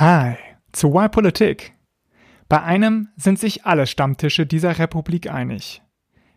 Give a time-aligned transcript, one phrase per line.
[0.00, 0.36] Hi,
[0.70, 1.74] zu Why Politik.
[2.48, 5.82] Bei einem sind sich alle Stammtische dieser Republik einig.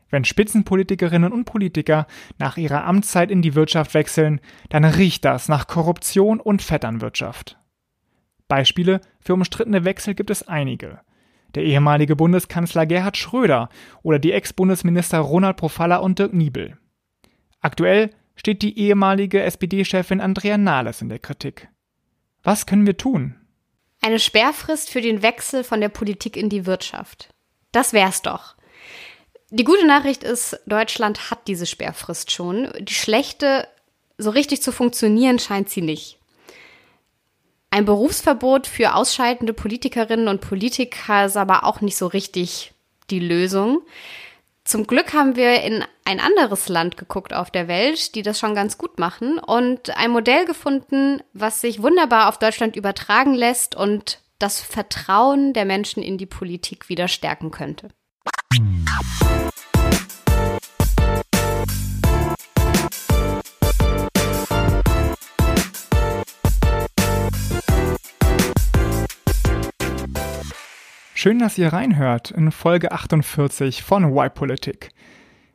[0.10, 2.08] Wenn Spitzenpolitikerinnen und Politiker
[2.40, 7.60] nach ihrer Amtszeit in die Wirtschaft wechseln, dann riecht das nach Korruption und Vetternwirtschaft.
[8.48, 11.02] Beispiele für umstrittene Wechsel gibt es einige.
[11.54, 13.70] Der ehemalige Bundeskanzler Gerhard Schröder
[14.02, 16.80] oder die Ex-Bundesminister Ronald Profalla und Dirk Niebel.
[17.60, 21.70] Aktuell steht die ehemalige SPD-Chefin Andrea Nahles in der Kritik.
[22.42, 23.36] Was können wir tun?
[24.02, 27.30] Eine Sperrfrist für den Wechsel von der Politik in die Wirtschaft.
[27.72, 28.56] Das wär's doch.
[29.52, 32.72] Die gute Nachricht ist, Deutschland hat diese Sperrfrist schon.
[32.80, 33.68] Die schlechte,
[34.18, 36.18] so richtig zu funktionieren scheint sie nicht.
[37.70, 42.74] Ein Berufsverbot für ausscheidende Politikerinnen und Politiker ist aber auch nicht so richtig
[43.10, 43.82] die Lösung.
[44.72, 48.56] Zum Glück haben wir in ein anderes Land geguckt auf der Welt, die das schon
[48.56, 54.22] ganz gut machen und ein Modell gefunden, was sich wunderbar auf Deutschland übertragen lässt und
[54.40, 57.90] das Vertrauen der Menschen in die Politik wieder stärken könnte.
[71.22, 74.90] Schön, dass ihr reinhört in Folge 48 von Why Politik.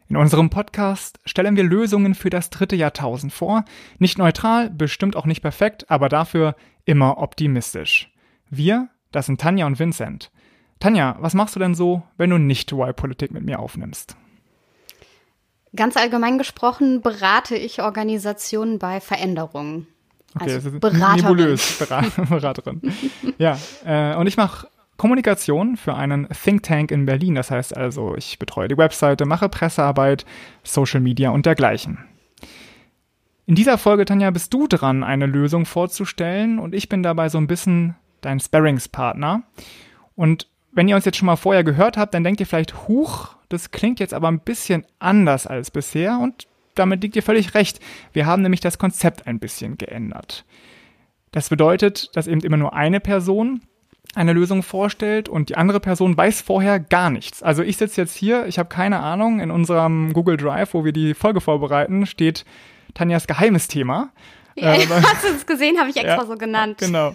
[0.09, 3.65] In unserem Podcast stellen wir Lösungen für das dritte Jahrtausend vor.
[3.99, 8.13] Nicht neutral, bestimmt auch nicht perfekt, aber dafür immer optimistisch.
[8.49, 10.31] Wir, das sind Tanja und Vincent.
[10.79, 14.17] Tanja, was machst du denn so, wenn du nicht Why Politik mit mir aufnimmst?
[15.75, 19.89] Ganz allgemein gesprochen berate ich Organisationen bei Veränderungen.
[20.37, 21.17] Okay, also Beraterin.
[21.17, 21.79] nebulös,
[22.29, 22.83] Beraterin.
[23.39, 27.35] ja, äh, und ich mache Kommunikation für einen Think Tank in Berlin.
[27.35, 30.25] Das heißt also, ich betreue die Webseite, mache Pressearbeit,
[30.63, 31.99] Social Media und dergleichen.
[33.47, 37.39] In dieser Folge, Tanja, bist du dran, eine Lösung vorzustellen und ich bin dabei so
[37.39, 39.43] ein bisschen dein Sparringspartner.
[40.17, 43.37] Und wenn ihr uns jetzt schon mal vorher gehört habt, dann denkt ihr vielleicht, huch,
[43.49, 47.81] das klingt jetzt aber ein bisschen anders als bisher und damit liegt ihr völlig recht.
[48.13, 50.45] Wir haben nämlich das Konzept ein bisschen geändert.
[51.31, 53.63] Das bedeutet, dass eben immer nur eine Person
[54.15, 57.43] eine Lösung vorstellt und die andere Person weiß vorher gar nichts.
[57.43, 60.93] Also ich sitze jetzt hier, ich habe keine Ahnung, in unserem Google Drive, wo wir
[60.93, 62.45] die Folge vorbereiten, steht
[62.95, 64.11] Tanjas geheimes Thema.
[64.59, 66.79] Ja, äh, hast du es gesehen, habe ich extra ja, so genannt.
[66.79, 67.13] Genau.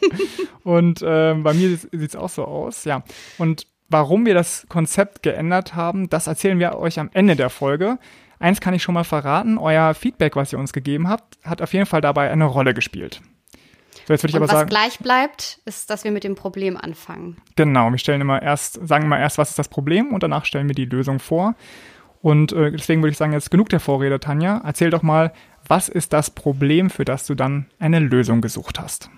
[0.64, 3.02] Und äh, bei mir sieht es auch so aus, ja.
[3.40, 7.98] Und warum wir das Konzept geändert haben, das erzählen wir euch am Ende der Folge.
[8.38, 11.74] Eins kann ich schon mal verraten, euer Feedback, was ihr uns gegeben habt, hat auf
[11.74, 13.22] jeden Fall dabei eine Rolle gespielt.
[14.12, 16.36] So, jetzt würde ich Und aber was sagen, gleich bleibt, ist, dass wir mit dem
[16.36, 17.38] Problem anfangen.
[17.56, 20.68] Genau, wir stellen immer erst, sagen immer erst, was ist das Problem und danach stellen
[20.68, 21.56] wir die Lösung vor.
[22.22, 24.62] Und äh, deswegen würde ich sagen, jetzt genug der Vorrede, Tanja.
[24.66, 25.32] Erzähl doch mal,
[25.66, 29.10] was ist das Problem, für das du dann eine Lösung gesucht hast?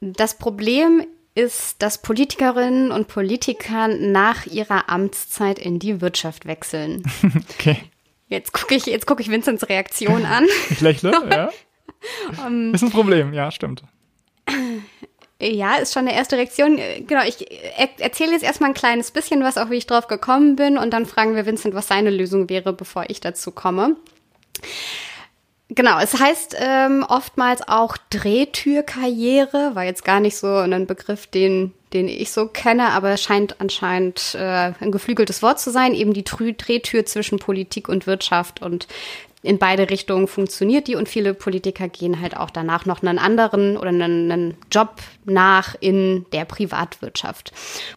[0.00, 1.04] Das Problem
[1.34, 7.02] ist, dass Politikerinnen und Politiker nach ihrer Amtszeit in die Wirtschaft wechseln.
[7.58, 7.78] okay.
[8.28, 10.46] Jetzt gucke ich, jetzt gucke ich Vincents Reaktion an.
[10.70, 11.50] Ich lächle, ja.
[12.44, 13.82] Um, ist ein Problem, ja, stimmt.
[15.40, 16.78] Ja, ist schon eine erste Reaktion.
[17.06, 17.46] Genau, ich
[17.98, 21.04] erzähle jetzt erstmal ein kleines bisschen was, auch wie ich drauf gekommen bin, und dann
[21.04, 23.96] fragen wir Vincent, was seine Lösung wäre, bevor ich dazu komme.
[25.68, 31.72] Genau, es heißt ähm, oftmals auch Drehtürkarriere, war jetzt gar nicht so ein Begriff, den,
[31.92, 36.12] den ich so kenne, aber es scheint anscheinend äh, ein geflügeltes Wort zu sein, eben
[36.12, 38.86] die Drehtür zwischen Politik und Wirtschaft und
[39.46, 43.76] in beide Richtungen funktioniert die und viele Politiker gehen halt auch danach noch einen anderen
[43.76, 47.52] oder einen, einen Job nach in der Privatwirtschaft.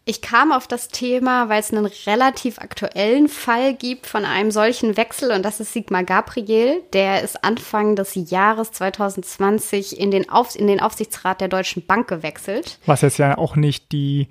[0.06, 4.96] Ich kam auf das Thema, weil es einen relativ aktuellen Fall gibt von einem solchen
[4.98, 6.82] Wechsel und das ist Sigmar Gabriel.
[6.94, 12.08] Der ist Anfang des Jahres 2020 in den, Auf in den Aufsichtsrat der Deutschen Bank
[12.08, 12.80] gewechselt.
[12.86, 14.28] Was jetzt ja auch nicht die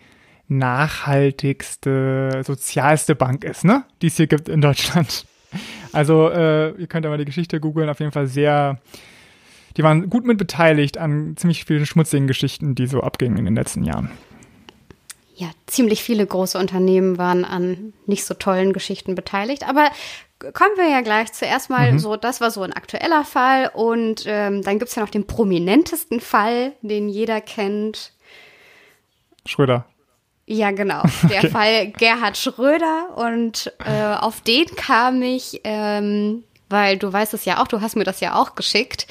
[0.49, 3.85] nachhaltigste, sozialste Bank ist, ne?
[4.03, 5.27] Die es hier gibt in Deutschland.
[5.93, 8.79] Also, äh, ihr könnt aber die Geschichte googeln, auf jeden Fall sehr.
[9.77, 13.55] Die waren gut mit beteiligt an ziemlich vielen schmutzigen Geschichten, die so abgingen in den
[13.55, 14.11] letzten Jahren.
[15.35, 19.69] Ja, ziemlich viele große Unternehmen waren an nicht so tollen Geschichten beteiligt.
[19.69, 19.91] Aber
[20.41, 21.99] kommen wir ja gleich zuerst mal mhm.
[22.01, 23.71] so, das war so ein aktueller Fall.
[23.73, 28.13] Und ähm, dann gibt es ja noch den prominentesten Fall, den jeder kennt.
[29.47, 29.87] Schröder.
[30.51, 31.03] Ja, genau.
[31.31, 31.49] Der okay.
[31.51, 33.17] Fall Gerhard Schröder.
[33.17, 37.97] Und äh, auf den kam ich, ähm, weil du weißt es ja auch, du hast
[37.97, 39.07] mir das ja auch geschickt,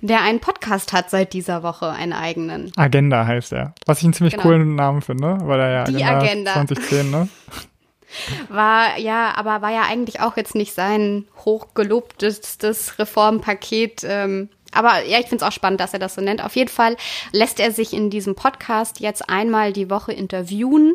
[0.00, 2.72] der einen Podcast hat seit dieser Woche, einen eigenen.
[2.76, 3.74] Agenda heißt er.
[3.84, 4.44] Was ich einen ziemlich genau.
[4.44, 6.52] coolen Namen finde, weil er ja Die Agenda, Agenda.
[6.54, 7.28] 2010, ne?
[8.48, 15.18] War ja, aber war ja eigentlich auch jetzt nicht sein hochgelobtestes Reformpaket ähm, aber ja,
[15.18, 16.44] ich finde es auch spannend, dass er das so nennt.
[16.44, 16.96] Auf jeden Fall
[17.32, 20.94] lässt er sich in diesem Podcast jetzt einmal die Woche interviewen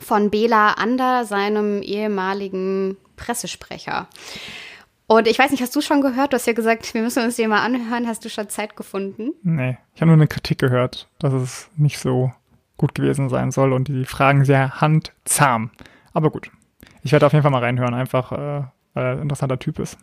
[0.00, 4.08] von Bela Ander, seinem ehemaligen Pressesprecher.
[5.06, 6.32] Und ich weiß nicht, hast du schon gehört?
[6.32, 8.08] Du hast ja gesagt, wir müssen uns den mal anhören.
[8.08, 9.30] Hast du schon Zeit gefunden?
[9.44, 12.32] Nee, ich habe nur eine Kritik gehört, dass es nicht so
[12.76, 15.70] gut gewesen sein soll und die Fragen sehr handzahm.
[16.12, 16.50] Aber gut,
[17.04, 18.64] ich werde auf jeden Fall mal reinhören, einfach äh,
[18.94, 19.96] weil er ein interessanter Typ ist.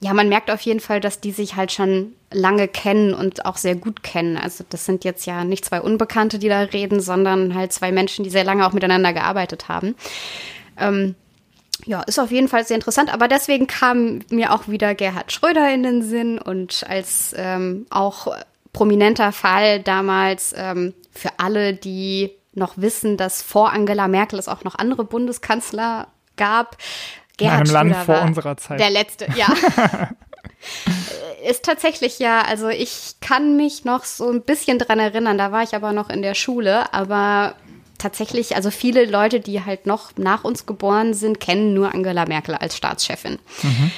[0.00, 3.56] Ja, man merkt auf jeden Fall, dass die sich halt schon lange kennen und auch
[3.56, 4.36] sehr gut kennen.
[4.36, 8.22] Also das sind jetzt ja nicht zwei Unbekannte, die da reden, sondern halt zwei Menschen,
[8.22, 9.96] die sehr lange auch miteinander gearbeitet haben.
[10.76, 11.16] Ähm,
[11.84, 15.72] ja, ist auf jeden Fall sehr interessant, aber deswegen kam mir auch wieder Gerhard Schröder
[15.72, 18.36] in den Sinn und als ähm, auch
[18.72, 24.64] prominenter Fall damals ähm, für alle, die noch wissen, dass vor Angela Merkel es auch
[24.64, 26.76] noch andere Bundeskanzler gab.
[27.38, 28.80] Gerhard in einem Schröder Land vor unserer Zeit.
[28.80, 29.48] Der letzte, ja.
[31.48, 35.62] ist tatsächlich ja, also ich kann mich noch so ein bisschen dran erinnern, da war
[35.62, 37.54] ich aber noch in der Schule, aber
[37.96, 42.54] tatsächlich, also viele Leute, die halt noch nach uns geboren sind, kennen nur Angela Merkel
[42.54, 43.38] als Staatschefin.
[43.62, 43.90] Mhm.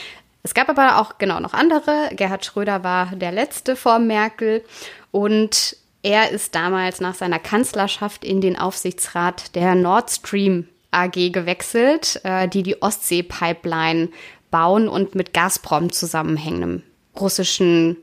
[0.43, 2.11] Es gab aber auch genau noch andere.
[2.13, 4.65] Gerhard Schröder war der letzte vor Merkel
[5.11, 12.21] und er ist damals nach seiner Kanzlerschaft in den Aufsichtsrat der Nord Stream AG gewechselt,
[12.25, 14.09] äh, die die Ostsee-Pipeline
[14.51, 16.83] bauen und mit Gazprom zusammenhängendem
[17.19, 17.97] russischen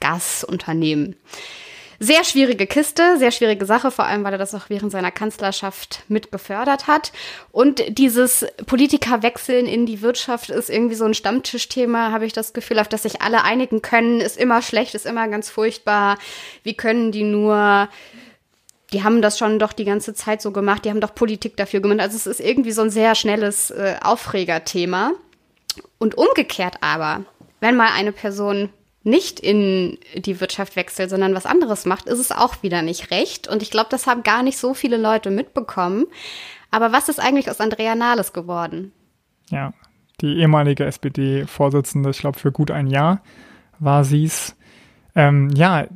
[0.00, 1.16] Gasunternehmen
[2.02, 6.02] sehr schwierige Kiste, sehr schwierige Sache, vor allem weil er das auch während seiner Kanzlerschaft
[6.08, 7.12] mit gefördert hat.
[7.52, 12.78] Und dieses Politikerwechseln in die Wirtschaft ist irgendwie so ein Stammtischthema, habe ich das Gefühl,
[12.78, 16.18] auf das sich alle einigen können, ist immer schlecht, ist immer ganz furchtbar.
[16.62, 17.90] Wie können die nur
[18.92, 21.80] die haben das schon doch die ganze Zeit so gemacht, die haben doch Politik dafür
[21.80, 22.00] gemacht.
[22.00, 25.12] Also es ist irgendwie so ein sehr schnelles äh, Aufregerthema.
[25.98, 27.24] Und umgekehrt aber,
[27.60, 28.70] wenn mal eine Person
[29.02, 33.48] nicht in die Wirtschaft wechselt, sondern was anderes macht, ist es auch wieder nicht recht.
[33.48, 36.06] Und ich glaube, das haben gar nicht so viele Leute mitbekommen.
[36.70, 38.92] Aber was ist eigentlich aus Andrea Nahles geworden?
[39.48, 39.72] Ja,
[40.20, 43.22] die ehemalige SPD-Vorsitzende, ich glaube, für gut ein Jahr
[43.78, 44.54] war sie es.
[45.14, 45.86] Ähm, ja,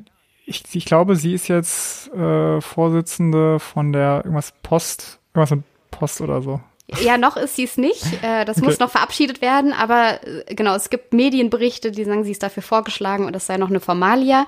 [0.46, 6.20] ich, ich, glaube, sie ist jetzt äh, Vorsitzende von der irgendwas Post, irgendwas mit Post
[6.20, 6.61] oder so.
[7.02, 8.05] Ja, noch ist sie es nicht.
[8.23, 8.67] Äh, das okay.
[8.67, 9.73] muss noch verabschiedet werden.
[9.73, 13.56] Aber äh, genau, es gibt Medienberichte, die sagen, sie ist dafür vorgeschlagen und das sei
[13.56, 14.46] noch eine Formalia.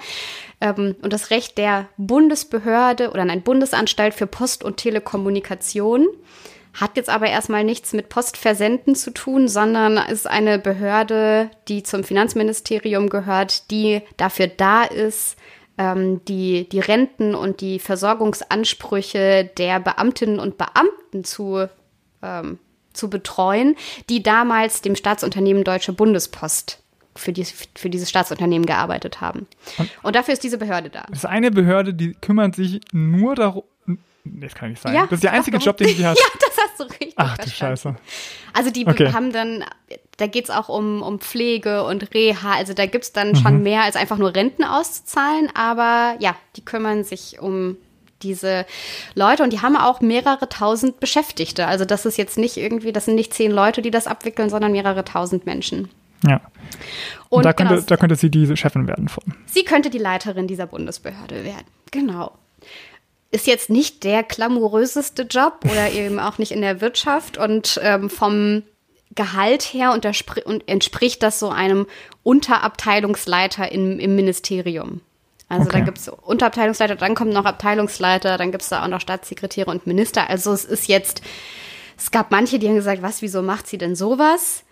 [0.61, 6.07] Ähm, und das Recht der Bundesbehörde oder nein, Bundesanstalt für Post und Telekommunikation
[6.75, 12.05] hat jetzt aber erstmal nichts mit Postversenden zu tun, sondern ist eine Behörde, die zum
[12.05, 15.37] Finanzministerium gehört, die dafür da ist,
[15.79, 21.69] ähm, die, die Renten und die Versorgungsansprüche der Beamtinnen und Beamten zu
[22.23, 22.59] ähm,
[22.97, 23.77] zu betreuen,
[24.09, 26.83] die damals dem Staatsunternehmen Deutsche Bundespost
[27.15, 29.47] für, die, für dieses Staatsunternehmen gearbeitet haben.
[29.79, 31.05] Und, und, dafür ist diese Behörde da.
[31.09, 33.65] Das ist eine Behörde, die kümmert sich nur darum.
[34.41, 34.95] Das kann nicht sein.
[34.95, 36.19] Ja, das ist der einzige Job, den sie hat.
[36.19, 37.97] ja, das hast du richtig Ach du Scheiße.
[38.53, 39.13] Also die okay.
[39.13, 39.65] haben dann,
[40.17, 42.55] da geht es auch um, um Pflege und Reha.
[42.55, 43.37] Also da gibt es dann mhm.
[43.37, 45.51] schon mehr als einfach nur Renten auszuzahlen.
[45.55, 47.77] Aber ja, die kümmern sich um
[48.23, 48.67] diese
[49.15, 51.67] Leute und die haben auch mehrere tausend Beschäftigte.
[51.67, 54.73] Also das ist jetzt nicht irgendwie, das sind nicht zehn Leute, die das abwickeln, sondern
[54.73, 55.89] mehrere tausend Menschen.
[56.27, 56.41] Ja.
[57.29, 59.23] Und, und da, könnte, genau, da könnte sie diese Chefin werden von.
[59.47, 61.67] Sie könnte die Leiterin dieser Bundesbehörde werden.
[61.91, 62.33] Genau.
[63.31, 68.11] Ist jetzt nicht der glamouröseste Job oder eben auch nicht in der Wirtschaft und ähm,
[68.11, 68.63] vom
[69.15, 70.05] Gehalt her und
[70.69, 71.87] entspricht das so einem
[72.23, 75.01] Unterabteilungsleiter im, im Ministerium.
[75.49, 75.79] Also okay.
[75.79, 79.71] da gibt es Unterabteilungsleiter, dann kommt noch Abteilungsleiter, dann gibt es da auch noch Staatssekretäre
[79.71, 80.29] und Minister.
[80.29, 81.23] Also es ist jetzt,
[81.97, 84.65] es gab manche, die haben gesagt, was, wieso macht sie denn sowas?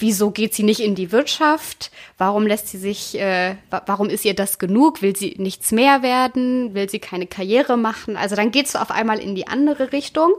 [0.00, 1.90] Wieso geht sie nicht in die Wirtschaft?
[2.18, 5.02] Warum lässt sie sich, äh, warum ist ihr das genug?
[5.02, 6.72] Will sie nichts mehr werden?
[6.74, 8.16] Will sie keine Karriere machen?
[8.16, 10.30] Also dann geht es auf einmal in die andere Richtung.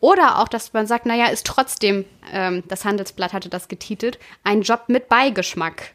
[0.00, 4.62] Oder auch, dass man sagt, naja, ist trotzdem, ähm, das Handelsblatt hatte das getitelt, ein
[4.62, 5.94] Job mit Beigeschmack.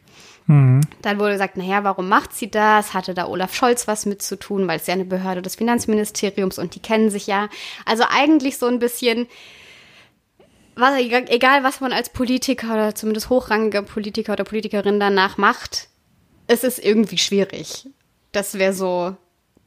[0.49, 0.81] Mhm.
[1.03, 2.95] Dann wurde gesagt, naja, warum macht sie das?
[2.95, 6.57] Hatte da Olaf Scholz was mit zu tun, weil es ja eine Behörde des Finanzministeriums
[6.57, 7.49] und die kennen sich ja.
[7.85, 9.27] Also eigentlich so ein bisschen,
[10.79, 15.89] was, egal was man als Politiker oder zumindest hochrangiger Politiker oder Politikerin danach macht,
[16.47, 17.87] es ist irgendwie schwierig.
[18.31, 19.15] Das wäre so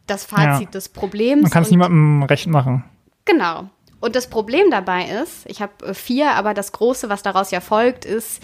[0.07, 0.71] das Fazit ja.
[0.71, 1.42] des Problems.
[1.42, 2.85] Man kann es niemandem recht machen.
[3.25, 3.69] Genau.
[4.00, 7.61] Und das Problem dabei ist, ich habe äh, vier, aber das Große, was daraus ja
[7.61, 8.42] folgt, ist,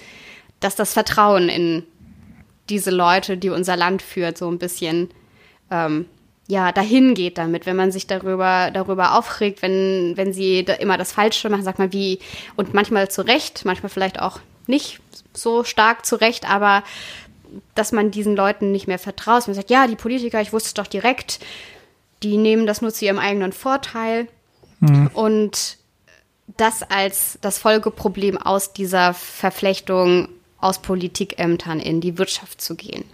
[0.60, 1.84] dass das Vertrauen in
[2.68, 5.10] diese Leute, die unser Land führt, so ein bisschen
[5.70, 6.06] ähm,
[6.48, 10.96] ja, dahin geht damit, wenn man sich darüber, darüber aufregt, wenn, wenn sie da immer
[10.96, 12.20] das Falsche machen, sagt man wie,
[12.56, 14.98] und manchmal zu Recht, manchmal vielleicht auch nicht
[15.34, 16.82] so stark zu Recht, aber
[17.74, 19.46] dass man diesen Leuten nicht mehr vertraut.
[19.46, 21.38] Man sagt, ja, die Politiker, ich wusste es doch direkt,
[22.22, 24.26] die nehmen das nur zu ihrem eigenen Vorteil.
[24.80, 25.08] Mhm.
[25.12, 25.76] Und
[26.56, 30.28] das als das Folgeproblem aus dieser Verflechtung
[30.60, 33.04] aus Politikämtern in die Wirtschaft zu gehen.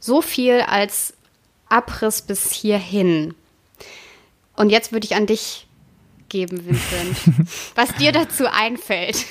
[0.00, 1.14] So viel als
[1.72, 3.34] Abriss bis hierhin.
[4.56, 5.66] Und jetzt würde ich an dich
[6.28, 9.24] geben, Vincent, was dir dazu einfällt.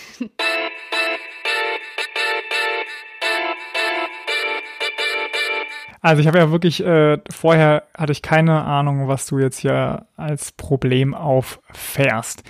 [6.02, 10.08] Also ich habe ja wirklich, äh, vorher hatte ich keine Ahnung, was du jetzt hier
[10.18, 12.44] als Problem auffährst.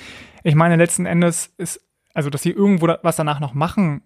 [0.43, 1.81] Ich meine, letzten Endes ist,
[2.13, 4.03] also dass sie irgendwo was danach noch machen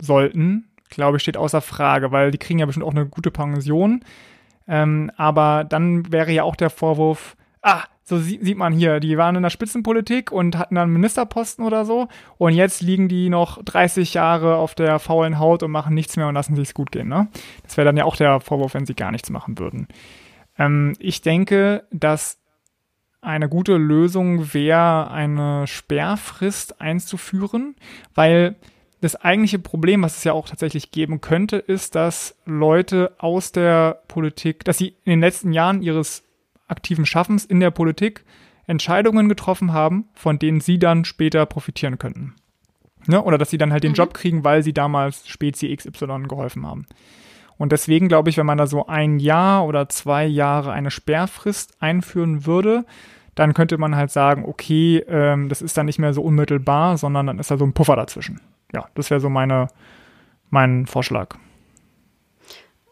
[0.00, 4.04] sollten, glaube ich, steht außer Frage, weil die kriegen ja bestimmt auch eine gute Pension.
[4.68, 9.36] Ähm, aber dann wäre ja auch der Vorwurf, ah, so sieht man hier, die waren
[9.36, 14.14] in der Spitzenpolitik und hatten dann Ministerposten oder so und jetzt liegen die noch 30
[14.14, 17.08] Jahre auf der faulen Haut und machen nichts mehr und lassen sich's gut gehen.
[17.08, 17.28] Ne?
[17.62, 19.86] Das wäre dann ja auch der Vorwurf, wenn sie gar nichts machen würden.
[20.58, 22.40] Ähm, ich denke, dass
[23.20, 27.76] eine gute Lösung wäre, eine Sperrfrist einzuführen,
[28.14, 28.56] weil
[29.00, 34.02] das eigentliche Problem, was es ja auch tatsächlich geben könnte, ist, dass Leute aus der
[34.08, 36.24] Politik, dass sie in den letzten Jahren ihres
[36.68, 38.24] aktiven Schaffens in der Politik
[38.66, 42.34] Entscheidungen getroffen haben, von denen sie dann später profitieren könnten.
[43.06, 43.22] Ne?
[43.22, 43.96] Oder dass sie dann halt den mhm.
[43.96, 46.86] Job kriegen, weil sie damals Spezi XY geholfen haben.
[47.56, 51.82] Und deswegen glaube ich, wenn man da so ein Jahr oder zwei Jahre eine Sperrfrist
[51.82, 52.86] einführen würde,
[53.34, 57.26] dann könnte man halt sagen, okay, ähm, das ist dann nicht mehr so unmittelbar, sondern
[57.26, 58.40] dann ist da so ein Puffer dazwischen.
[58.72, 59.68] Ja, das wäre so meine,
[60.50, 61.36] mein Vorschlag.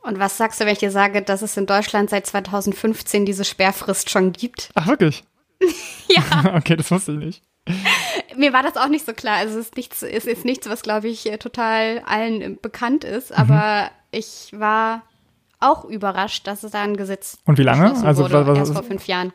[0.02, 3.44] Und was sagst du, wenn ich dir sage, dass es in Deutschland seit 2015 diese
[3.44, 4.70] Sperrfrist schon gibt?
[4.75, 5.25] Ach, wirklich?
[6.08, 6.54] ja.
[6.56, 7.42] okay, das wusste ich nicht.
[8.37, 9.37] Mir war das auch nicht so klar.
[9.37, 13.32] Also es ist nichts, es ist nichts, was, glaube ich, total allen bekannt ist.
[13.32, 14.18] Aber mhm.
[14.18, 15.02] ich war
[15.61, 17.95] auch überrascht, dass es da ein Gesetz Und wie lange?
[18.05, 19.33] Also wurde, was, was erst vor fünf Jahren.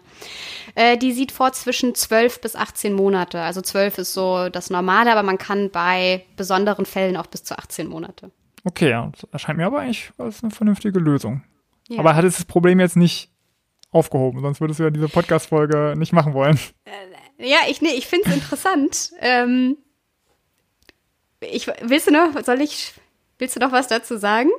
[0.75, 3.41] Äh, die sieht vor zwischen 12 bis 18 Monate.
[3.41, 7.57] Also 12 ist so das Normale, aber man kann bei besonderen Fällen auch bis zu
[7.57, 8.31] 18 Monate.
[8.63, 11.43] Okay, ja, das erscheint mir aber eigentlich als eine vernünftige Lösung.
[11.89, 11.99] Ja.
[11.99, 13.29] Aber hat es das Problem jetzt nicht
[13.91, 16.57] aufgehoben, sonst würdest du ja diese Podcast-Folge nicht machen wollen.
[16.85, 19.11] Äh, ja, ich, nee, ich finde es interessant.
[19.19, 19.77] Ähm,
[21.41, 22.93] ich, willst du noch, soll ich,
[23.37, 24.49] willst du noch was dazu sagen?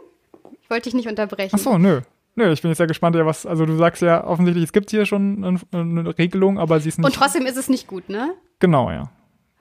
[0.65, 1.55] Ich wollte dich nicht unterbrechen.
[1.55, 2.01] Ach so, nö.
[2.37, 4.91] Nö, ich bin jetzt sehr gespannt, ja, was, also du sagst ja offensichtlich, es gibt
[4.91, 7.07] hier schon eine, eine Regelung, aber sie ist nicht.
[7.07, 8.35] Und trotzdem ist es nicht gut, ne?
[8.59, 9.11] Genau, ja.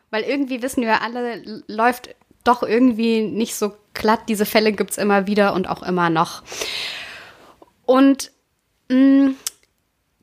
[0.09, 4.21] Weil irgendwie wissen wir alle, läuft doch irgendwie nicht so glatt.
[4.27, 6.41] Diese Fälle gibt es immer wieder und auch immer noch.
[7.85, 8.31] Und
[8.89, 9.35] mh, mm,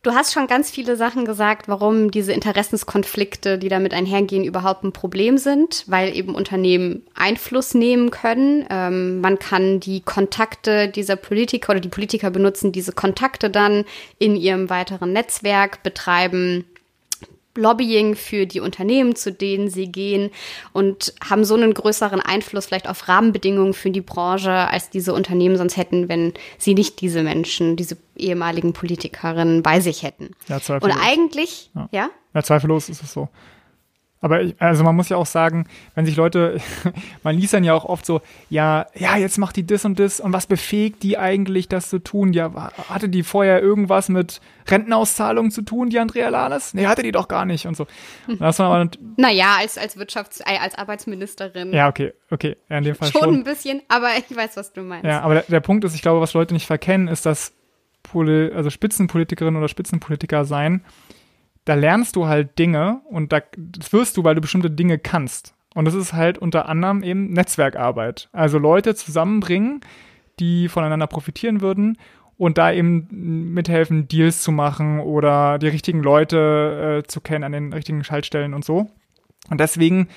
[0.02, 4.92] du hast schon ganz viele Sachen gesagt, warum diese Interessenskonflikte, die damit einhergehen, überhaupt ein
[4.92, 8.66] Problem sind, weil eben Unternehmen Einfluss nehmen können.
[8.70, 13.84] Ähm, man kann die Kontakte dieser Politiker oder die Politiker benutzen diese Kontakte dann
[14.18, 16.64] in ihrem weiteren Netzwerk betreiben
[17.56, 20.30] Lobbying für die Unternehmen, zu denen sie gehen
[20.72, 25.56] und haben so einen größeren Einfluss vielleicht auf Rahmenbedingungen für die Branche, als diese Unternehmen
[25.56, 30.30] sonst hätten, wenn sie nicht diese Menschen, diese ehemaligen Politikerinnen bei sich hätten.
[30.48, 30.96] Ja, zweifellos.
[30.96, 31.88] Und eigentlich, ja.
[31.90, 32.10] ja?
[32.34, 33.28] Ja, zweifellos ist es so.
[34.22, 36.60] Aber ich, also man muss ja auch sagen, wenn sich Leute,
[37.22, 40.20] man liest dann ja auch oft so, ja, ja, jetzt macht die das und das
[40.20, 42.34] und was befähigt die eigentlich, das zu tun?
[42.34, 46.74] Ja, hatte die vorher irgendwas mit Rentenauszahlungen zu tun, die Andrea Lales?
[46.74, 47.86] Nee, hatte die doch gar nicht und so.
[48.28, 51.72] Und das war aber, naja, als, als Wirtschafts-, äh, als Arbeitsministerin.
[51.72, 53.22] Ja, okay, okay, ja, in dem Fall schon.
[53.22, 55.06] Schon ein bisschen, aber ich weiß, was du meinst.
[55.06, 57.54] Ja, aber der, der Punkt ist, ich glaube, was Leute nicht verkennen, ist, dass
[58.02, 60.84] Poli also Spitzenpolitikerinnen oder Spitzenpolitiker sein,
[61.70, 65.54] da lernst du halt Dinge und da, das wirst du, weil du bestimmte Dinge kannst.
[65.72, 68.28] Und das ist halt unter anderem eben Netzwerkarbeit.
[68.32, 69.80] Also Leute zusammenbringen,
[70.40, 71.96] die voneinander profitieren würden
[72.36, 73.06] und da eben
[73.54, 78.52] mithelfen, Deals zu machen oder die richtigen Leute äh, zu kennen an den richtigen Schaltstellen
[78.52, 78.90] und so.
[79.48, 80.08] Und deswegen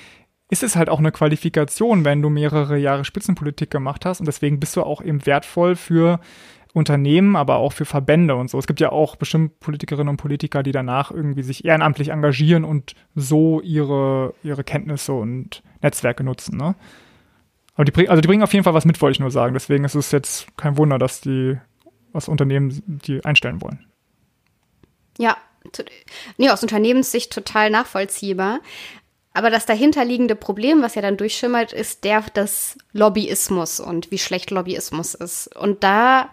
[0.50, 4.58] ist es halt auch eine Qualifikation, wenn du mehrere Jahre Spitzenpolitik gemacht hast und deswegen
[4.58, 6.18] bist du auch eben wertvoll für
[6.74, 8.58] Unternehmen, aber auch für Verbände und so.
[8.58, 12.96] Es gibt ja auch bestimmt Politikerinnen und Politiker, die danach irgendwie sich ehrenamtlich engagieren und
[13.14, 16.56] so ihre, ihre Kenntnisse und Netzwerke nutzen.
[16.56, 16.74] Ne?
[17.76, 19.54] Aber die, also die bringen auf jeden Fall was mit, wollte ich nur sagen.
[19.54, 21.56] Deswegen ist es jetzt kein Wunder, dass die
[22.12, 23.86] was Unternehmen die einstellen wollen.
[25.16, 25.36] Ja,
[26.38, 28.60] nee, aus Unternehmenssicht total nachvollziehbar.
[29.32, 34.50] Aber das dahinterliegende Problem, was ja dann durchschimmert, ist der des Lobbyismus und wie schlecht
[34.50, 35.54] Lobbyismus ist.
[35.56, 36.30] Und da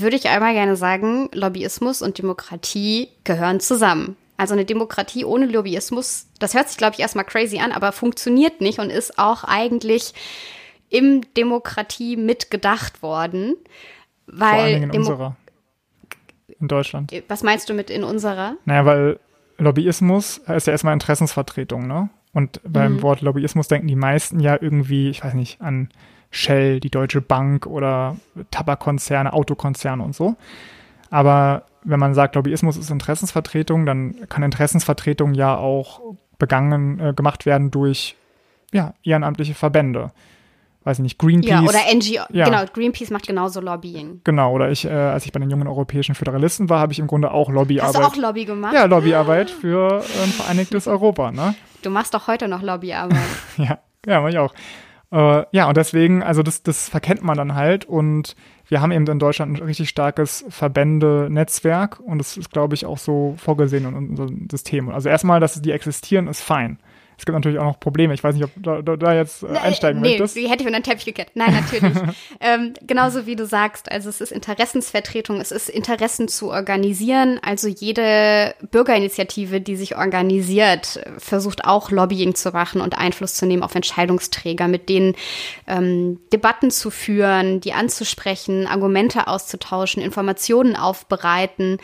[0.00, 4.16] würde ich einmal gerne sagen, Lobbyismus und Demokratie gehören zusammen.
[4.38, 8.60] Also eine Demokratie ohne Lobbyismus, das hört sich, glaube ich, erstmal crazy an, aber funktioniert
[8.60, 10.14] nicht und ist auch eigentlich
[10.88, 13.54] im Demokratie mitgedacht worden.
[14.26, 15.36] Weil Vor allen Dingen in Demo unserer.
[16.60, 17.12] In Deutschland.
[17.28, 18.56] Was meinst du mit in unserer?
[18.64, 19.20] Naja, weil
[19.58, 22.08] Lobbyismus ist ja erstmal Interessensvertretung, ne?
[22.32, 23.02] Und beim Mhm.
[23.02, 25.90] Wort Lobbyismus denken die meisten ja irgendwie, ich weiß nicht, an
[26.32, 28.16] Shell, die Deutsche Bank oder
[28.50, 30.34] Tabakkonzerne, Autokonzerne und so.
[31.10, 36.00] Aber wenn man sagt, Lobbyismus ist Interessensvertretung, dann kann Interessensvertretung ja auch
[36.38, 38.16] begangen, äh, gemacht werden durch
[38.72, 40.10] ja, ehrenamtliche Verbände.
[40.84, 41.50] Weiß ich nicht, Greenpeace.
[41.50, 42.24] Ja, oder NGO.
[42.36, 42.46] Ja.
[42.46, 44.22] Genau, Greenpeace macht genauso Lobbying.
[44.24, 47.06] Genau, oder ich, äh, als ich bei den jungen europäischen Föderalisten war, habe ich im
[47.06, 47.94] Grunde auch Lobbyarbeit.
[47.94, 48.74] Hast du auch Lobby gemacht?
[48.74, 51.54] Ja, Lobbyarbeit für ein vereinigtes Europa, ne?
[51.82, 53.18] Du machst doch heute noch Lobbyarbeit.
[53.58, 54.54] Ja, ja, mach ich auch.
[55.12, 58.34] Äh, ja, und deswegen, also das, das verkennt man dann halt und
[58.66, 62.96] wir haben eben in Deutschland ein richtig starkes Verbände-Netzwerk und das ist, glaube ich, auch
[62.96, 64.88] so vorgesehen in unserem System.
[64.88, 66.78] Also erstmal, dass die existieren, ist fein.
[67.18, 68.14] Es gibt natürlich auch noch Probleme.
[68.14, 70.36] Ich weiß nicht, ob du da, da jetzt äh, einsteigen nee, möchtest.
[70.36, 71.30] die hätte ich unter den Teppich gekehrt.
[71.34, 71.96] Nein, natürlich.
[72.40, 77.38] ähm, genauso wie du sagst, also es ist Interessensvertretung, es ist Interessen zu organisieren.
[77.42, 83.62] Also jede Bürgerinitiative, die sich organisiert, versucht auch Lobbying zu machen und Einfluss zu nehmen
[83.62, 85.14] auf Entscheidungsträger, mit denen
[85.66, 91.78] ähm, Debatten zu führen, die anzusprechen, Argumente auszutauschen, Informationen aufbereiten.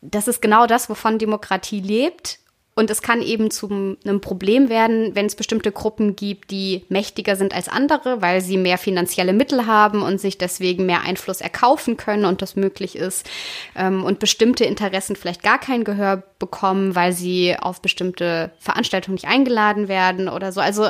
[0.00, 2.40] Das ist genau das, wovon Demokratie lebt.
[2.74, 7.36] Und es kann eben zu einem Problem werden, wenn es bestimmte Gruppen gibt, die mächtiger
[7.36, 11.98] sind als andere, weil sie mehr finanzielle Mittel haben und sich deswegen mehr Einfluss erkaufen
[11.98, 13.28] können und das möglich ist.
[13.76, 19.28] Ähm, und bestimmte Interessen vielleicht gar kein Gehör bekommen, weil sie auf bestimmte Veranstaltungen nicht
[19.28, 20.62] eingeladen werden oder so.
[20.62, 20.84] Also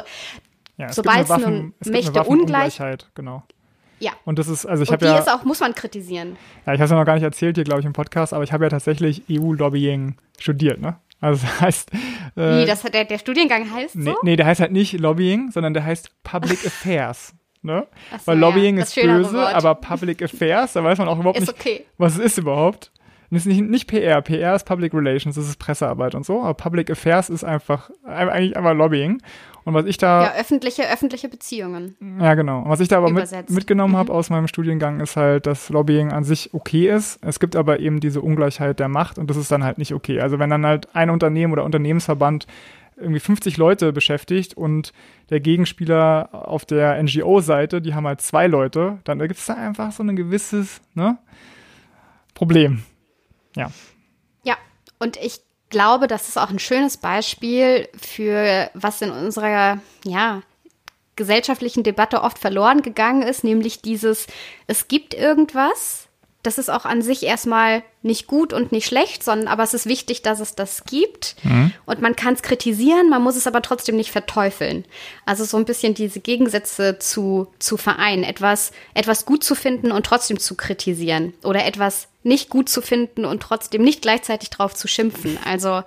[0.76, 3.42] ja, es sobald gibt eine es nun Waffen, es Mächte eine Waffenungleichheit, genau.
[3.98, 4.12] ja.
[4.24, 6.36] Und das ist, also ich habe die ja, ist auch, muss man kritisieren.
[6.64, 8.44] ja, ich habe es ja noch gar nicht erzählt hier, glaube ich, im Podcast, aber
[8.44, 10.96] ich habe ja tatsächlich EU-Lobbying studiert, ne?
[11.22, 11.94] Also das heißt,
[12.36, 14.16] äh, Wie, das der, der Studiengang heißt nee, so?
[14.22, 17.34] nee, der heißt halt nicht Lobbying, sondern der heißt Public Affairs.
[17.62, 17.86] Ne?
[18.10, 19.54] So, Weil ja, Lobbying das ist böse, Wort.
[19.54, 21.86] aber Public Affairs, da weiß man auch überhaupt Ist nicht, okay.
[21.96, 22.90] was es ist überhaupt.
[23.30, 24.20] Und ist nicht, nicht PR.
[24.20, 28.56] PR ist Public Relations, das ist Pressearbeit und so, aber Public Affairs ist einfach, eigentlich
[28.56, 29.22] einfach Lobbying.
[29.64, 31.94] Und was ich da Ja, öffentliche, öffentliche Beziehungen.
[32.20, 32.62] ja, genau.
[32.62, 33.98] Und Was ich da aber mit, mitgenommen Mhm.
[33.98, 37.18] habe aus meinem Studiengang ist halt, dass Lobbying an sich okay ist.
[37.24, 40.20] Es gibt aber eben diese Ungleichheit der Macht und das ist dann halt nicht okay.
[40.20, 42.46] Also wenn dann halt ein Unternehmen oder Unternehmensverband
[42.96, 44.92] irgendwie 50 Leute beschäftigt und
[45.30, 49.92] der Gegenspieler auf der NGO-Seite, die haben halt zwei Leute, dann gibt es da einfach
[49.92, 51.18] so ein gewisses ne,
[52.34, 52.82] Problem.
[53.56, 53.70] Ja.
[54.44, 54.56] Ja,
[54.98, 55.40] und ich
[55.72, 60.42] glaube, das ist auch ein schönes Beispiel für was in unserer, ja,
[61.16, 64.28] gesellschaftlichen Debatte oft verloren gegangen ist, nämlich dieses,
[64.68, 66.06] es gibt irgendwas,
[66.42, 69.86] das ist auch an sich erstmal nicht gut und nicht schlecht, sondern aber es ist
[69.86, 71.36] wichtig, dass es das gibt.
[71.86, 74.84] Und man kann es kritisieren, man muss es aber trotzdem nicht verteufeln.
[75.24, 78.24] Also so ein bisschen diese Gegensätze zu, zu vereinen.
[78.24, 81.32] Etwas, etwas gut zu finden und trotzdem zu kritisieren.
[81.44, 85.38] Oder etwas nicht gut zu finden und trotzdem nicht gleichzeitig drauf zu schimpfen.
[85.44, 85.84] Also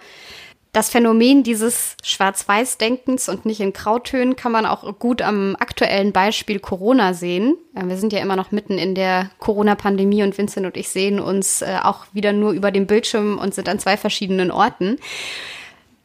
[0.76, 6.60] das Phänomen dieses Schwarz-Weiß-Denkens und nicht in Grautönen kann man auch gut am aktuellen Beispiel
[6.60, 7.56] Corona sehen.
[7.74, 11.22] Äh, Wir sind ja immer noch mitten in der Corona-Pandemie und Vincent und ich sehen
[11.22, 14.98] uns äh, auch wieder nur über den Bildschirm und sind an zwei verschiedenen Orten.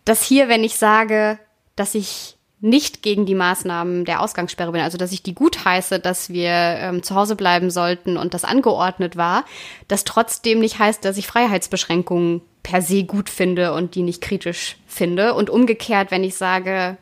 [0.04, 1.40] Dass hier, wenn ich sage,
[1.74, 5.98] dass ich nicht gegen die Maßnahmen der Ausgangssperre bin, also dass ich die gut heiße,
[5.98, 9.44] dass wir ähm, zu Hause bleiben sollten und das angeordnet war,
[9.88, 14.76] das trotzdem nicht heißt, dass ich Freiheitsbeschränkungen per se gut finde und die nicht kritisch
[14.86, 15.34] finde.
[15.34, 16.96] Und umgekehrt, wenn ich sage,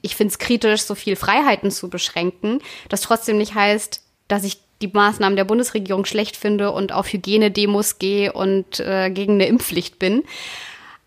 [0.00, 4.60] ich finde es kritisch, so viel Freiheiten zu beschränken, das trotzdem nicht heißt, dass ich
[4.80, 9.98] die Maßnahmen der Bundesregierung schlecht finde und auf Hygienedemos gehe und äh, gegen eine Impfpflicht
[9.98, 10.22] bin.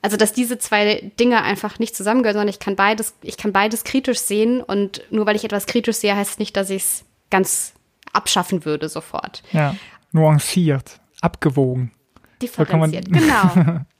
[0.03, 3.83] Also, dass diese zwei Dinge einfach nicht zusammengehören, sondern ich kann beides, ich kann beides
[3.83, 7.73] kritisch sehen und nur weil ich etwas kritisch sehe, heißt nicht, dass ich es ganz
[8.11, 9.41] abschaffen würde sofort.
[9.53, 9.75] Ja.
[10.11, 11.91] Nuanciert, abgewogen.
[12.67, 13.79] kann man- Differenziert, genau.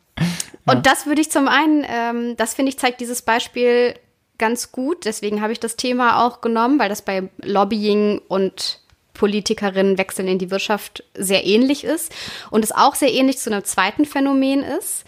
[0.65, 3.95] Und das würde ich zum einen, ähm, das finde ich, zeigt dieses Beispiel
[4.38, 5.06] ganz gut.
[5.06, 8.80] Deswegen habe ich das Thema auch genommen, weil das bei Lobbying und
[9.13, 12.13] Politikerinnen wechseln in die Wirtschaft sehr ähnlich ist
[12.49, 15.04] und es auch sehr ähnlich zu einem zweiten Phänomen ist,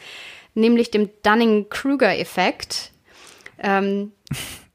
[0.53, 2.91] nämlich dem Dunning-Kruger-Effekt.
[3.57, 4.11] Ähm,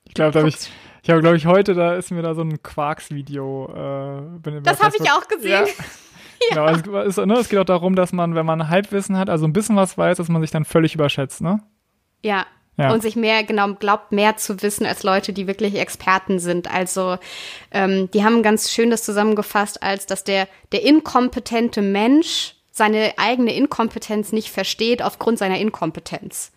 [0.04, 0.56] Ich glaube, da habe ich,
[1.02, 3.66] ich habe, glaube ich, heute, da ist mir da so ein Quarks-Video.
[4.42, 5.66] Äh, Das habe ich auch gesehen.
[5.66, 5.66] Ja.
[6.48, 6.66] Genau,
[7.02, 9.76] es, ne, es geht auch darum, dass man, wenn man Halbwissen hat, also ein bisschen
[9.76, 11.60] was weiß, dass man sich dann völlig überschätzt, ne?
[12.22, 12.46] Ja.
[12.76, 12.92] Ja.
[12.94, 16.72] Und sich mehr, genau, glaubt mehr zu wissen als Leute, die wirklich Experten sind.
[16.72, 17.18] Also,
[17.72, 23.54] ähm, die haben ganz schön das zusammengefasst, als dass der, der inkompetente Mensch seine eigene
[23.54, 26.52] Inkompetenz nicht versteht aufgrund seiner Inkompetenz.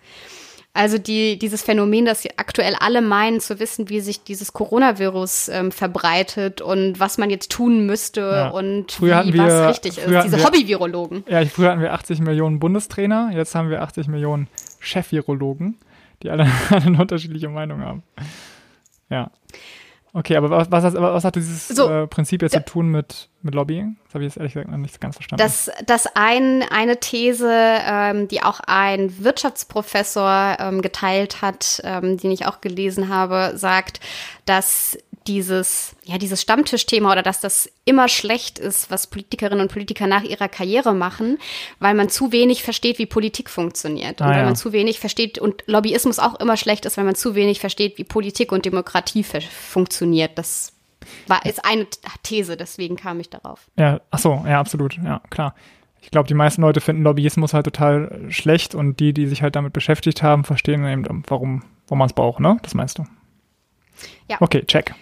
[0.75, 5.71] Also die, dieses Phänomen, dass aktuell alle meinen zu wissen, wie sich dieses Coronavirus ähm,
[5.71, 8.49] verbreitet und was man jetzt tun müsste ja.
[8.49, 10.23] und früher wie wir, was richtig ist.
[10.23, 11.25] Diese Hobby-Virologen.
[11.29, 14.47] Ja, früher hatten wir 80 Millionen Bundestrainer, jetzt haben wir 80 Millionen
[14.79, 15.77] Chef-Virologen,
[16.23, 18.01] die alle, alle eine unterschiedliche Meinung haben.
[19.12, 19.29] Ja.
[20.15, 23.56] Okay, aber was, was, was hat dieses so, äh, Prinzip jetzt zu tun mit, mit
[23.56, 23.97] Lobbying?
[24.06, 25.41] Das habe ich jetzt ehrlich gesagt noch nicht ganz verstanden.
[25.41, 32.30] Das, das ein, eine These, ähm, die auch ein Wirtschaftsprofessor ähm, geteilt hat, ähm, den
[32.30, 34.02] ich auch gelesen habe, sagt,
[34.45, 40.07] dass dieses, ja, dieses Stammtischthema oder dass das immer schlecht ist, was Politikerinnen und Politiker
[40.07, 41.38] nach ihrer Karriere machen,
[41.79, 44.21] weil man zu wenig versteht, wie Politik funktioniert.
[44.21, 44.45] Und ah, weil ja.
[44.45, 47.97] man zu wenig versteht, und Lobbyismus auch immer schlecht ist, weil man zu wenig versteht,
[47.97, 50.38] wie Politik und Demokratie funktioniert.
[50.38, 50.73] Das
[51.27, 51.88] war ist eine
[52.23, 53.67] These, deswegen kam ich darauf.
[53.77, 55.55] Ja, ach so, ja, absolut, ja, klar.
[56.01, 59.55] Ich glaube, die meisten Leute finden Lobbyismus halt total schlecht und die, die sich halt
[59.55, 62.57] damit beschäftigt haben, verstehen eben, warum, warum man es braucht, ne?
[62.62, 63.05] Das meinst du?
[64.29, 64.38] Ja.
[64.41, 64.93] Okay, check.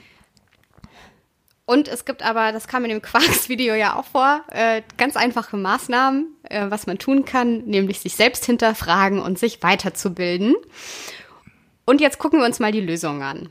[1.71, 5.55] Und es gibt aber, das kam in dem Quarks-Video ja auch vor, äh, ganz einfache
[5.55, 10.53] Maßnahmen, äh, was man tun kann, nämlich sich selbst hinterfragen und sich weiterzubilden.
[11.85, 13.47] Und jetzt gucken wir uns mal die Lösung an.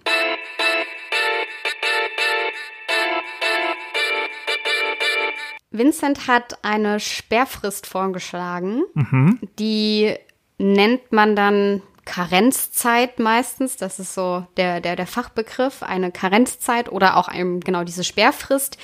[5.71, 9.39] Vincent hat eine Sperrfrist vorgeschlagen, mhm.
[9.59, 10.15] die
[10.59, 11.81] nennt man dann
[12.11, 17.85] Karenzzeit meistens, das ist so der, der, der Fachbegriff, eine Karenzzeit oder auch ein, genau
[17.85, 18.79] diese Sperrfrist,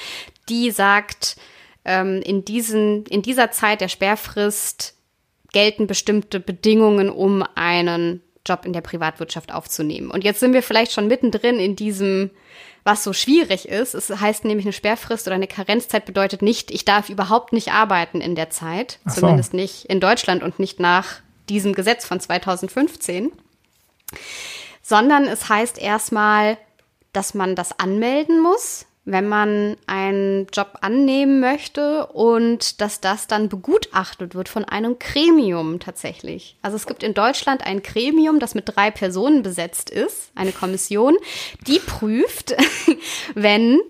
[0.49, 1.37] die sagt,
[1.85, 4.95] ähm, in, diesen, in dieser Zeit der Sperrfrist
[5.53, 10.12] gelten bestimmte Bedingungen, um einen Job in der Privatwirtschaft aufzunehmen.
[10.12, 12.31] Und jetzt sind wir vielleicht schon mittendrin in diesem,
[12.85, 13.95] was so schwierig ist.
[13.95, 18.21] Es heißt nämlich eine Sperrfrist oder eine Karenzzeit bedeutet nicht, ich darf überhaupt nicht arbeiten
[18.21, 19.21] in der Zeit, so.
[19.21, 23.32] zumindest nicht in Deutschland und nicht nach diesem Gesetz von 2015,
[24.82, 26.59] sondern es heißt erstmal,
[27.12, 33.48] dass man das anmelden muss, wenn man einen Job annehmen möchte und dass das dann
[33.48, 36.56] begutachtet wird von einem Gremium tatsächlich.
[36.61, 41.16] Also es gibt in Deutschland ein Gremium, das mit drei Personen besetzt ist, eine Kommission,
[41.68, 42.56] die prüft,
[43.35, 43.80] wenn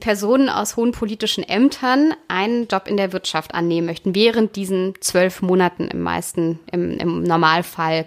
[0.00, 5.40] Personen aus hohen politischen Ämtern einen Job in der Wirtschaft annehmen möchten, während diesen zwölf
[5.40, 8.06] Monaten im meisten, im, im Normalfall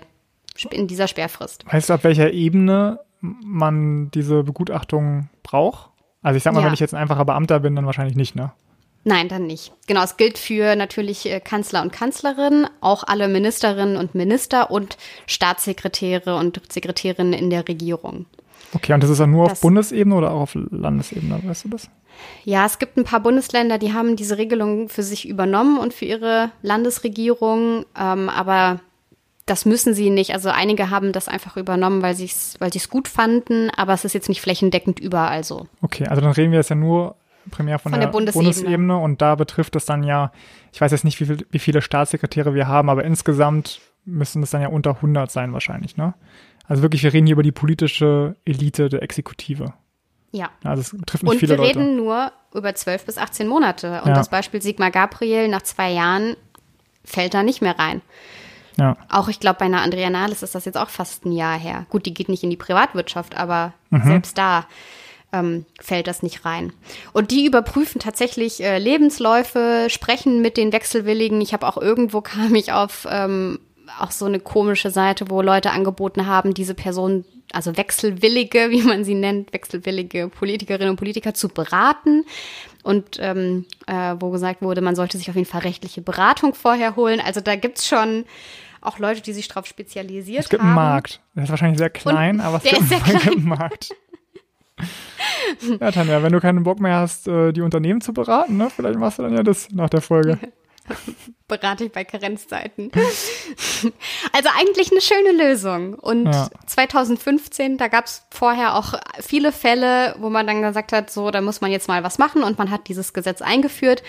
[0.71, 1.65] in dieser Sperrfrist.
[1.71, 5.91] Weißt du, ab welcher Ebene man diese Begutachtung braucht?
[6.21, 6.65] Also ich sag mal, ja.
[6.65, 8.51] wenn ich jetzt ein einfacher Beamter bin, dann wahrscheinlich nicht, ne?
[9.07, 9.71] Nein, dann nicht.
[9.85, 14.97] Genau, es gilt für natürlich äh, Kanzler und Kanzlerinnen, auch alle Ministerinnen und Minister und
[15.27, 18.25] Staatssekretäre und Sekretärinnen in der Regierung.
[18.75, 21.89] Okay, und das ist dann nur auf Bundesebene oder auch auf Landesebene, weißt du das?
[22.43, 26.05] Ja, es gibt ein paar Bundesländer, die haben diese Regelung für sich übernommen und für
[26.05, 28.81] ihre Landesregierung, ähm, aber
[29.45, 30.33] das müssen sie nicht.
[30.33, 34.03] Also einige haben das einfach übernommen, weil sie es weil sie's gut fanden, aber es
[34.03, 35.67] ist jetzt nicht flächendeckend überall so.
[35.81, 37.15] Okay, also dann reden wir jetzt ja nur
[37.51, 38.53] primär von, von der, der Bundesebene.
[38.53, 38.97] Bundesebene.
[38.97, 40.31] und da betrifft es dann ja,
[40.73, 44.51] ich weiß jetzt nicht, wie, viel, wie viele Staatssekretäre wir haben, aber insgesamt müssen es
[44.51, 46.13] dann ja unter 100 sein wahrscheinlich, ne?
[46.67, 49.73] Also wirklich, wir reden hier über die politische Elite der Exekutive.
[50.31, 50.49] Ja.
[50.63, 51.69] Also es trifft nicht und viele Leute.
[51.69, 54.01] Und wir reden nur über 12 bis 18 Monate.
[54.01, 54.13] Und ja.
[54.15, 56.35] das Beispiel Sigmar Gabriel nach zwei Jahren
[57.03, 58.01] fällt da nicht mehr rein.
[58.77, 58.97] Ja.
[59.09, 61.85] Auch ich glaube, bei einer Andrea Nahles ist das jetzt auch fast ein Jahr her.
[61.89, 64.03] Gut, die geht nicht in die Privatwirtschaft, aber mhm.
[64.03, 64.65] selbst da
[65.31, 66.73] ähm, fällt das nicht rein.
[67.13, 71.39] Und die überprüfen tatsächlich äh, Lebensläufe, sprechen mit den Wechselwilligen.
[71.41, 73.59] Ich habe auch irgendwo kam ich auf ähm,
[73.99, 79.03] auch so eine komische Seite, wo Leute angeboten haben, diese Person, also wechselwillige, wie man
[79.03, 82.25] sie nennt, wechselwillige Politikerinnen und Politiker zu beraten.
[82.83, 86.95] Und ähm, äh, wo gesagt wurde, man sollte sich auf jeden Fall rechtliche Beratung vorher
[86.95, 87.19] holen.
[87.19, 88.25] Also da gibt's schon
[88.81, 90.43] auch Leute, die sich darauf spezialisiert haben.
[90.43, 90.69] Es gibt haben.
[90.69, 91.21] einen Markt.
[91.35, 93.27] Der ist wahrscheinlich sehr klein, und aber es gibt, ist sehr klein.
[93.27, 93.95] einen Markt.
[95.79, 98.99] ja, Tanja, wenn du keinen Bock mehr hast, äh, die Unternehmen zu beraten, ne, vielleicht
[98.99, 100.37] machst du dann ja das nach der Folge.
[101.47, 102.91] berate ich bei Karenzzeiten.
[104.31, 105.95] also eigentlich eine schöne Lösung.
[105.95, 106.49] Und ja.
[106.65, 111.41] 2015, da gab es vorher auch viele Fälle, wo man dann gesagt hat, so, da
[111.41, 114.03] muss man jetzt mal was machen und man hat dieses Gesetz eingeführt.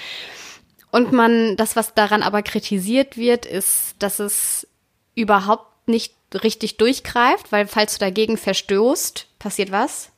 [0.91, 4.67] Und man, das, was daran aber kritisiert wird, ist, dass es
[5.15, 10.11] überhaupt nicht richtig durchgreift, weil falls du dagegen verstoßt, passiert was?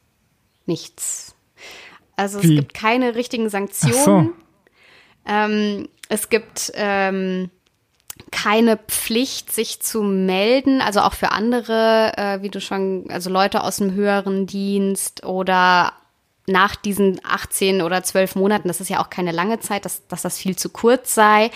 [0.66, 1.35] Nichts.
[2.16, 2.49] Also Wie?
[2.49, 4.35] es gibt keine richtigen Sanktionen.
[5.27, 7.51] Ähm, es gibt ähm,
[8.31, 13.62] keine Pflicht, sich zu melden, also auch für andere, äh, wie du schon, also Leute
[13.62, 15.92] aus dem höheren Dienst oder
[16.49, 20.23] nach diesen 18 oder 12 Monaten, das ist ja auch keine lange Zeit, dass, dass
[20.23, 21.51] das viel zu kurz sei.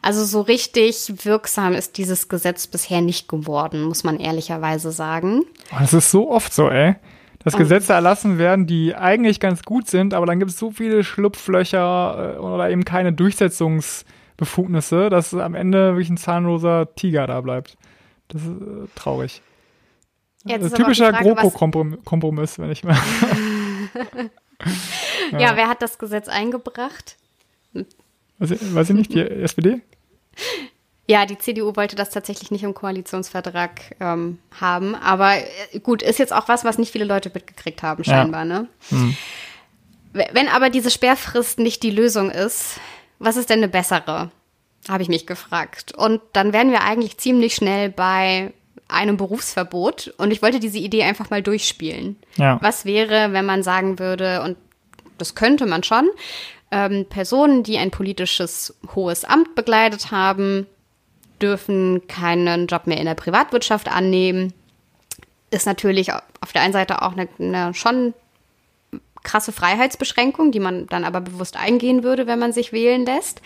[0.00, 5.44] Also so richtig wirksam ist dieses Gesetz bisher nicht geworden, muss man ehrlicherweise sagen.
[5.76, 6.94] Das ist so oft so, ey.
[7.52, 11.04] Dass Gesetze erlassen werden, die eigentlich ganz gut sind, aber dann gibt es so viele
[11.04, 17.76] Schlupflöcher äh, oder eben keine Durchsetzungsbefugnisse, dass am Ende wirklich ein zahnloser Tiger da bleibt.
[18.28, 19.42] Das ist äh, traurig.
[20.44, 22.96] Jetzt typischer GroKo-Kompromiss, wenn ich mal.
[25.32, 25.38] ja.
[25.38, 27.16] ja, wer hat das Gesetz eingebracht?
[28.38, 29.80] Weiß ich, weiß ich nicht, die SPD?
[31.10, 34.94] Ja, die CDU wollte das tatsächlich nicht im Koalitionsvertrag ähm, haben.
[34.94, 38.40] Aber äh, gut, ist jetzt auch was, was nicht viele Leute mitgekriegt haben, scheinbar.
[38.40, 38.44] Ja.
[38.44, 38.68] Ne?
[38.90, 39.16] Hm.
[40.12, 42.78] Wenn aber diese Sperrfrist nicht die Lösung ist,
[43.18, 44.30] was ist denn eine bessere?
[44.86, 45.94] Habe ich mich gefragt.
[45.96, 48.52] Und dann wären wir eigentlich ziemlich schnell bei
[48.86, 50.14] einem Berufsverbot.
[50.18, 52.16] Und ich wollte diese Idee einfach mal durchspielen.
[52.36, 52.58] Ja.
[52.60, 54.58] Was wäre, wenn man sagen würde, und
[55.16, 56.08] das könnte man schon,
[56.70, 60.66] ähm, Personen, die ein politisches hohes Amt begleitet haben,
[61.42, 64.52] dürfen keinen Job mehr in der Privatwirtschaft annehmen.
[65.50, 68.14] Ist natürlich auf der einen Seite auch eine, eine schon
[69.22, 73.42] krasse Freiheitsbeschränkung, die man dann aber bewusst eingehen würde, wenn man sich wählen lässt.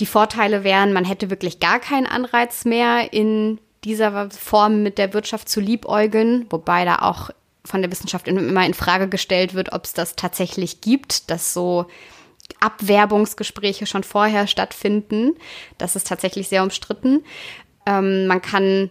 [0.00, 5.12] Die Vorteile wären, man hätte wirklich gar keinen Anreiz mehr, in dieser Form mit der
[5.12, 7.30] Wirtschaft zu liebäugeln, wobei da auch
[7.64, 11.86] von der Wissenschaft immer in Frage gestellt wird, ob es das tatsächlich gibt, dass so
[12.60, 15.34] Abwerbungsgespräche schon vorher stattfinden.
[15.78, 17.24] Das ist tatsächlich sehr umstritten.
[17.86, 18.90] Ähm, man kann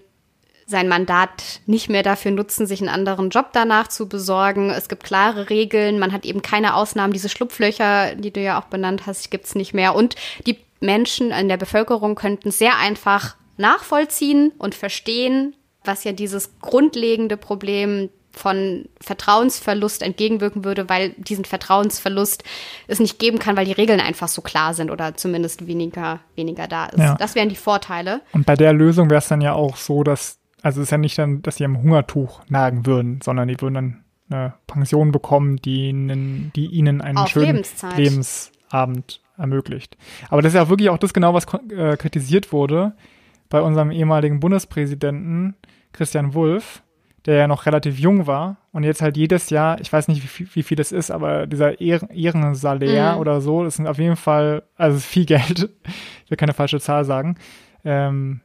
[0.65, 4.69] sein Mandat nicht mehr dafür nutzen, sich einen anderen Job danach zu besorgen.
[4.69, 7.13] Es gibt klare Regeln, man hat eben keine Ausnahmen.
[7.13, 9.95] Diese Schlupflöcher, die du ja auch benannt hast, gibt es nicht mehr.
[9.95, 10.15] Und
[10.47, 17.37] die Menschen in der Bevölkerung könnten sehr einfach nachvollziehen und verstehen, was ja dieses grundlegende
[17.37, 22.43] Problem von Vertrauensverlust entgegenwirken würde, weil diesen Vertrauensverlust
[22.87, 26.67] es nicht geben kann, weil die Regeln einfach so klar sind oder zumindest weniger, weniger
[26.67, 26.99] da ist.
[26.99, 27.15] Ja.
[27.15, 28.21] Das wären die Vorteile.
[28.33, 30.97] Und bei der Lösung wäre es dann ja auch so, dass, also es ist ja
[30.97, 35.57] nicht dann, dass sie am Hungertuch nagen würden, sondern die würden dann eine Pension bekommen,
[35.57, 37.97] die ihnen, die ihnen einen Auf schönen Lebenszeit.
[37.97, 39.97] Lebensabend ermöglicht.
[40.29, 42.93] Aber das ist ja wirklich auch das genau, was äh, kritisiert wurde
[43.49, 45.55] bei unserem ehemaligen Bundespräsidenten
[45.91, 46.82] Christian Wulff,
[47.25, 50.27] der ja noch relativ jung war und jetzt halt jedes Jahr, ich weiß nicht, wie
[50.27, 53.19] viel, wie viel das ist, aber dieser Ehren Ehrensalär mhm.
[53.19, 55.69] oder so, das sind auf jeden Fall, also viel Geld,
[56.25, 57.37] ich will keine falsche Zahl sagen.
[57.85, 58.41] Ähm,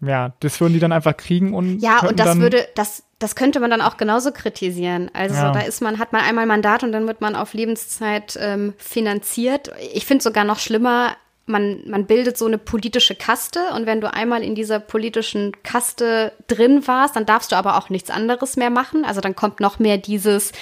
[0.00, 3.60] ja, das würden die dann einfach kriegen und ja und das würde das das könnte
[3.60, 5.10] man dann auch genauso kritisieren.
[5.12, 5.52] Also ja.
[5.52, 9.70] da ist man hat man einmal Mandat und dann wird man auf Lebenszeit ähm, finanziert.
[9.92, 11.16] Ich finde sogar noch schlimmer
[11.50, 16.32] man, man bildet so eine politische Kaste und wenn du einmal in dieser politischen Kaste
[16.46, 19.04] drin warst, dann darfst du aber auch nichts anderes mehr machen.
[19.04, 20.52] Also dann kommt noch mehr dieses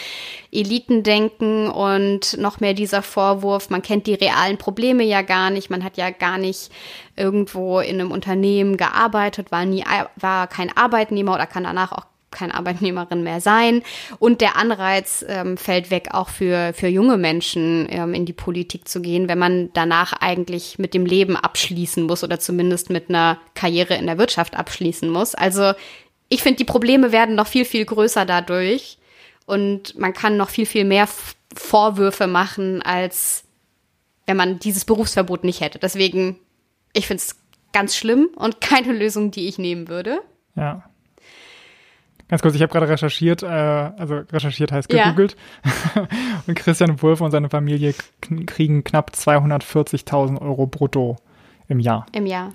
[0.50, 5.84] Elitendenken und noch mehr dieser Vorwurf, man kennt die realen Probleme ja gar nicht, man
[5.84, 6.72] hat ja gar nicht
[7.16, 9.84] irgendwo in einem Unternehmen gearbeitet, war nie
[10.16, 13.82] war kein Arbeitnehmer oder kann danach auch keine Arbeitnehmerin mehr sein.
[14.18, 18.88] Und der Anreiz ähm, fällt weg, auch für, für junge Menschen ähm, in die Politik
[18.88, 23.38] zu gehen, wenn man danach eigentlich mit dem Leben abschließen muss oder zumindest mit einer
[23.54, 25.34] Karriere in der Wirtschaft abschließen muss.
[25.34, 25.72] Also
[26.28, 28.98] ich finde, die Probleme werden noch viel, viel größer dadurch.
[29.46, 31.08] Und man kann noch viel, viel mehr
[31.54, 33.44] Vorwürfe machen, als
[34.26, 35.78] wenn man dieses Berufsverbot nicht hätte.
[35.78, 36.38] Deswegen,
[36.92, 37.36] ich finde es
[37.72, 40.20] ganz schlimm und keine Lösung, die ich nehmen würde.
[40.54, 40.87] Ja.
[42.28, 45.36] Ganz kurz, ich habe gerade recherchiert, äh, also recherchiert heißt gegoogelt.
[45.64, 46.06] Ja.
[46.46, 47.94] und Christian Wulff und seine Familie
[48.46, 51.16] kriegen knapp 240.000 Euro brutto
[51.68, 52.04] im Jahr.
[52.12, 52.52] Im Jahr.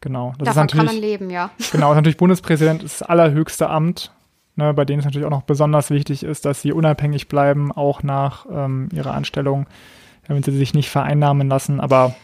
[0.00, 0.34] Genau.
[0.38, 1.50] Das Davon ist natürlich, kann man leben, ja.
[1.72, 4.12] Genau, ist natürlich Bundespräsident ist das allerhöchste Amt,
[4.54, 8.04] ne, bei denen es natürlich auch noch besonders wichtig ist, dass sie unabhängig bleiben, auch
[8.04, 9.66] nach ähm, ihrer Anstellung,
[10.28, 11.80] damit sie sich nicht vereinnahmen lassen.
[11.80, 12.14] Aber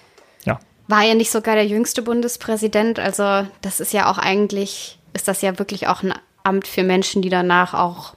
[0.45, 0.61] ja.
[0.87, 5.43] War ja nicht sogar der jüngste Bundespräsident, also das ist ja auch eigentlich, ist das
[5.43, 8.14] ja wirklich auch ein Amt für Menschen, die danach auch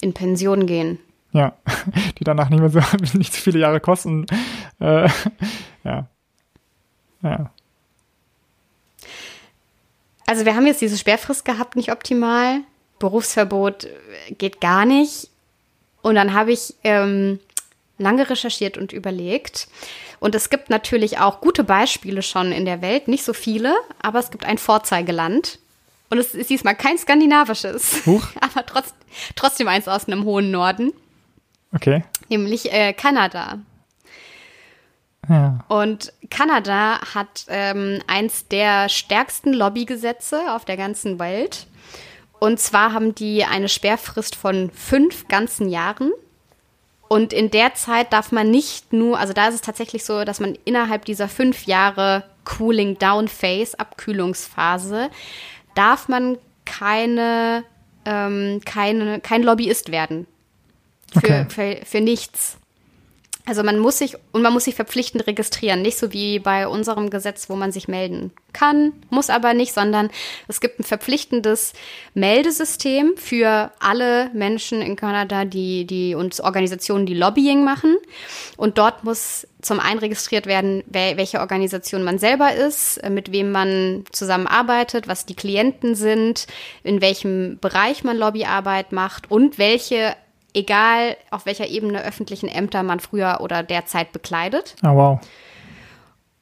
[0.00, 0.98] in Pension gehen.
[1.32, 1.56] Ja,
[2.18, 2.80] die danach nicht mehr so
[3.18, 4.26] nicht so viele Jahre kosten.
[4.80, 5.08] Äh,
[5.84, 6.06] ja.
[7.22, 7.50] Ja.
[10.26, 12.60] Also wir haben jetzt diese Sperrfrist gehabt, nicht optimal.
[12.98, 13.88] Berufsverbot
[14.38, 15.28] geht gar nicht.
[16.02, 17.40] Und dann habe ich ähm,
[17.98, 19.68] lange recherchiert und überlegt.
[20.20, 24.18] Und es gibt natürlich auch gute Beispiele schon in der Welt, nicht so viele, aber
[24.18, 25.58] es gibt ein Vorzeigeland,
[26.10, 28.26] und es ist diesmal kein skandinavisches, Huch.
[28.40, 28.94] aber trotz,
[29.34, 30.92] trotzdem eins aus einem hohen Norden.
[31.72, 32.04] Okay.
[32.28, 33.58] Nämlich äh, Kanada.
[35.28, 35.64] Ja.
[35.68, 41.66] Und Kanada hat ähm, eins der stärksten Lobbygesetze auf der ganzen Welt.
[42.38, 46.12] Und zwar haben die eine Sperrfrist von fünf ganzen Jahren.
[47.08, 50.40] Und in der Zeit darf man nicht nur, also da ist es tatsächlich so, dass
[50.40, 55.10] man innerhalb dieser fünf Jahre Cooling Down Phase, Abkühlungsphase,
[55.74, 57.64] darf man keine,
[58.04, 60.26] ähm, keine, kein Lobbyist werden.
[61.12, 61.46] Für, okay.
[61.48, 62.58] für, für nichts.
[63.46, 67.10] Also man muss sich und man muss sich verpflichtend registrieren, nicht so wie bei unserem
[67.10, 70.08] Gesetz, wo man sich melden kann, muss aber nicht, sondern
[70.48, 71.74] es gibt ein verpflichtendes
[72.14, 77.96] Meldesystem für alle Menschen in Kanada, die die und Organisationen, die Lobbying machen.
[78.56, 84.04] Und dort muss zum einen registriert werden, welche Organisation man selber ist, mit wem man
[84.12, 86.46] zusammenarbeitet, was die Klienten sind,
[86.82, 90.16] in welchem Bereich man Lobbyarbeit macht und welche
[90.54, 94.76] egal auf welcher Ebene öffentlichen Ämter man früher oder derzeit bekleidet.
[94.82, 95.20] Oh, wow.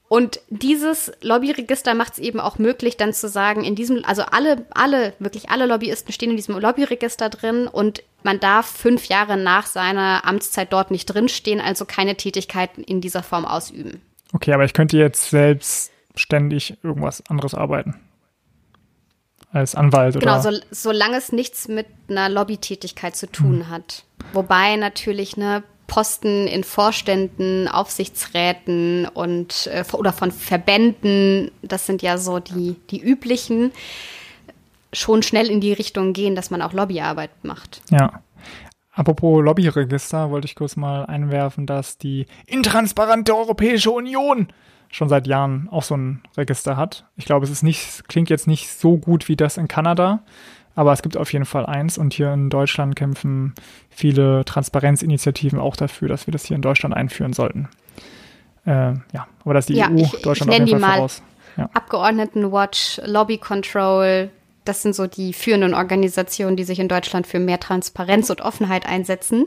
[0.09, 4.67] Und dieses Lobbyregister macht es eben auch möglich, dann zu sagen, in diesem, also alle,
[4.71, 9.65] alle, wirklich alle Lobbyisten stehen in diesem Lobbyregister drin und man darf fünf Jahre nach
[9.65, 14.03] seiner Amtszeit dort nicht drinstehen, also keine Tätigkeiten in dieser Form ausüben.
[14.35, 17.99] Okay, aber ich könnte jetzt selbstständig irgendwas anderes arbeiten
[19.53, 20.51] als Anwalt genau, oder?
[20.51, 23.69] Genau, so, solange es nichts mit einer Lobbytätigkeit zu tun mhm.
[23.69, 24.05] hat.
[24.33, 32.17] Wobei natürlich ne Posten in Vorständen, Aufsichtsräten und äh, oder von Verbänden, das sind ja
[32.17, 33.73] so die die üblichen,
[34.93, 37.83] schon schnell in die Richtung gehen, dass man auch Lobbyarbeit macht.
[37.91, 38.23] Ja.
[38.95, 44.49] Apropos Lobbyregister, wollte ich kurz mal einwerfen, dass die intransparente Europäische Union
[44.93, 47.07] schon seit Jahren auch so ein Register hat.
[47.17, 50.23] Ich glaube, es ist nicht, klingt jetzt nicht so gut wie das in Kanada,
[50.77, 53.55] aber es gibt auf jeden Fall eins und hier in Deutschland kämpfen
[53.89, 57.69] viele Transparenzinitiativen auch dafür, dass wir das hier in Deutschland einführen sollten.
[58.67, 61.23] Äh, ja, aber das ist die ja, EU, ich, Deutschland ich auf jeden Fall voraus.
[61.57, 61.71] Ja.
[61.73, 64.31] Abgeordnetenwatch, Lobby Control,
[64.65, 68.87] das sind so die führenden Organisationen, die sich in Deutschland für mehr Transparenz und Offenheit
[68.87, 69.47] einsetzen,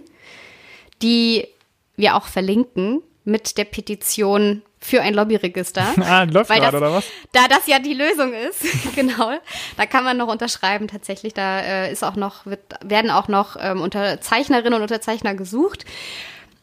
[1.01, 1.47] die
[1.95, 5.95] wir auch verlinken mit der Petition für ein Lobbyregister.
[6.01, 7.05] Ah, läuft gerade, das, oder was?
[7.31, 8.63] Da das ja die Lösung ist,
[8.95, 9.33] genau.
[9.77, 11.33] Da kann man noch unterschreiben tatsächlich.
[11.33, 15.85] Da äh, ist auch noch, wird, werden auch noch ähm, Unterzeichnerinnen und Unterzeichner gesucht.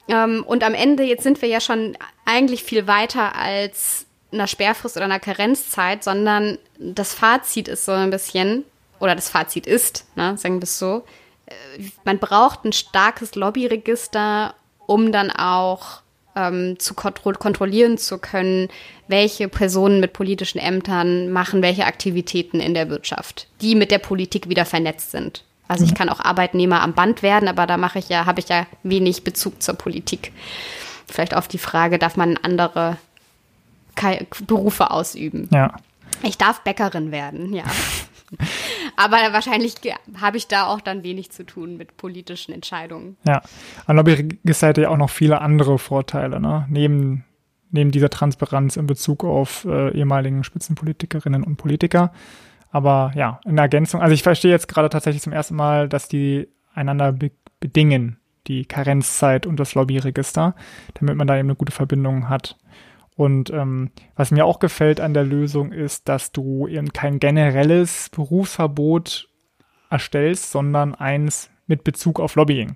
[0.08, 4.96] Ähm, und am Ende, jetzt sind wir ja schon eigentlich viel weiter als einer Sperrfrist
[4.96, 8.64] oder einer Karenzzeit, sondern das Fazit ist so ein bisschen,
[9.00, 11.04] oder das Fazit ist, ne, sagen wir es so,
[11.46, 11.54] äh,
[12.04, 14.54] man braucht ein starkes Lobbyregister,
[14.86, 16.01] um dann auch
[16.36, 18.68] ähm, zu kontro kontrollieren zu können,
[19.08, 24.48] welche Personen mit politischen Ämtern machen welche Aktivitäten in der Wirtschaft, die mit der Politik
[24.48, 25.44] wieder vernetzt sind.
[25.68, 25.96] Also ich mhm.
[25.96, 29.24] kann auch Arbeitnehmer am Band werden, aber da mache ich ja, habe ich ja wenig
[29.24, 30.32] Bezug zur Politik.
[31.08, 32.96] Vielleicht auf die Frage, darf man andere
[34.46, 35.48] Berufe ausüben?
[35.52, 35.74] Ja.
[36.22, 37.64] Ich darf Bäckerin werden, ja.
[38.96, 39.74] Aber wahrscheinlich
[40.20, 43.16] habe ich da auch dann wenig zu tun mit politischen Entscheidungen.
[43.26, 43.42] Ja,
[43.86, 46.66] an Lobbyregister hätte ja auch noch viele andere Vorteile, ne?
[46.68, 47.24] Neben,
[47.70, 52.12] neben dieser Transparenz in Bezug auf äh, ehemaligen Spitzenpolitikerinnen und Politiker.
[52.70, 56.48] Aber ja, in Ergänzung, also ich verstehe jetzt gerade tatsächlich zum ersten Mal, dass die
[56.74, 58.18] einander be bedingen,
[58.48, 60.56] die Karenzzeit und das Lobbyregister,
[60.94, 62.56] damit man da eben eine gute Verbindung hat.
[63.22, 68.08] Und ähm, was mir auch gefällt an der Lösung ist, dass du eben kein generelles
[68.08, 69.28] Berufsverbot
[69.90, 72.74] erstellst, sondern eins mit Bezug auf Lobbying.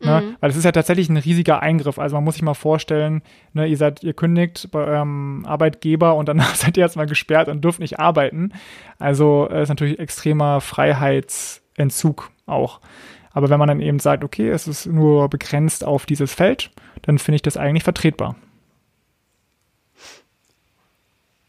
[0.00, 0.22] Ne?
[0.22, 0.36] Mhm.
[0.40, 1.98] Weil es ist ja tatsächlich ein riesiger Eingriff.
[1.98, 3.20] Also man muss sich mal vorstellen,
[3.52, 7.62] ne, ihr seid, ihr kündigt bei eurem Arbeitgeber und danach seid ihr erstmal gesperrt und
[7.62, 8.54] dürft nicht arbeiten.
[8.98, 12.80] Also äh, ist natürlich extremer Freiheitsentzug auch.
[13.30, 16.70] Aber wenn man dann eben sagt, okay, es ist nur begrenzt auf dieses Feld,
[17.02, 18.36] dann finde ich das eigentlich vertretbar.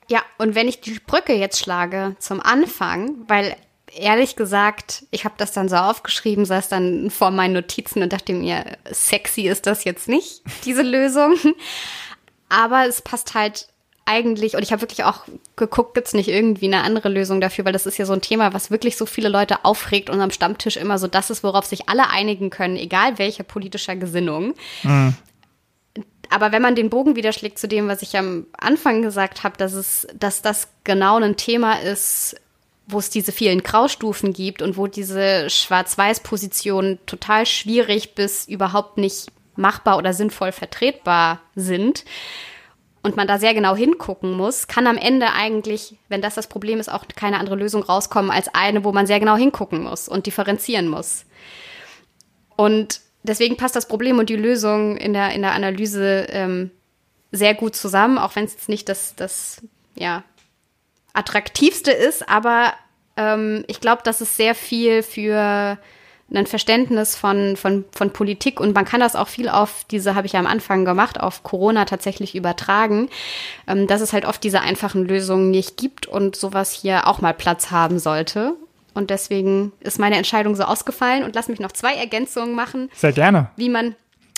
[0.10, 3.56] Ja, und wenn ich die Brücke jetzt schlage zum Anfang, weil
[3.94, 8.34] ehrlich gesagt, ich habe das dann so aufgeschrieben, saß dann vor meinen Notizen und dachte
[8.34, 11.36] mir, sexy ist das jetzt nicht, diese Lösung.
[12.50, 13.68] Aber es passt halt
[14.06, 15.26] eigentlich, und ich habe wirklich auch
[15.58, 18.54] geguckt, gibt's nicht irgendwie eine andere Lösung dafür, weil das ist ja so ein Thema,
[18.54, 21.90] was wirklich so viele Leute aufregt und am Stammtisch immer so das ist, worauf sich
[21.90, 24.54] alle einigen können, egal welcher politischer Gesinnung.
[24.84, 25.16] Mhm
[26.30, 29.58] aber wenn man den Bogen wieder schlägt zu dem, was ich am Anfang gesagt habe,
[29.58, 32.36] dass es, dass das genau ein Thema ist,
[32.88, 39.28] wo es diese vielen Graustufen gibt und wo diese Schwarz-Weiß-Positionen total schwierig bis überhaupt nicht
[39.56, 42.06] machbar oder sinnvoll vertretbar sind
[43.02, 46.80] und man da sehr genau hingucken muss, kann am Ende eigentlich, wenn das das Problem
[46.80, 50.26] ist, auch keine andere Lösung rauskommen als eine, wo man sehr genau hingucken muss und
[50.26, 51.26] differenzieren muss.
[52.56, 56.72] Und deswegen passt das Problem und die Lösung in der, in der Analyse ähm,
[57.32, 59.62] sehr gut zusammen, auch wenn es jetzt nicht das, das
[59.96, 60.24] ja,
[61.14, 62.74] attraktivste ist, aber
[63.16, 65.78] ähm, ich glaube, dass es sehr viel für
[66.34, 70.28] ein Verständnis von, von, von Politik und man kann das auch viel auf diese, habe
[70.28, 73.10] ich ja am Anfang gemacht, auf Corona tatsächlich übertragen,
[73.68, 77.34] ähm, dass es halt oft diese einfachen Lösungen nicht gibt und sowas hier auch mal
[77.34, 78.56] Platz haben sollte.
[78.98, 82.90] Und deswegen ist meine Entscheidung so ausgefallen und lass mich noch zwei Ergänzungen machen.
[82.96, 83.52] Sehr gerne.
[83.56, 83.96] Wie man,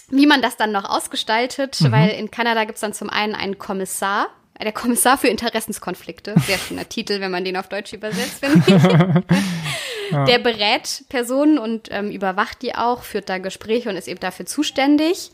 [0.09, 1.91] wie man das dann noch ausgestaltet, mhm.
[1.93, 4.27] weil in Kanada gibt es dann zum einen einen Kommissar,
[4.61, 6.35] der Kommissar für Interessenskonflikte.
[6.45, 10.11] Sehr schöner Titel, wenn man den auf Deutsch übersetzt, finde ich.
[10.11, 10.25] ja.
[10.25, 14.45] Der berät Personen und ähm, überwacht die auch, führt da Gespräche und ist eben dafür
[14.45, 15.31] zuständig.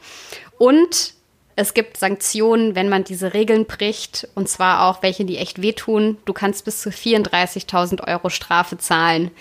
[0.59, 1.15] Und
[1.55, 6.17] es gibt Sanktionen, wenn man diese Regeln bricht, und zwar auch welche, die echt wehtun.
[6.25, 9.31] Du kannst bis zu 34.000 Euro Strafe zahlen,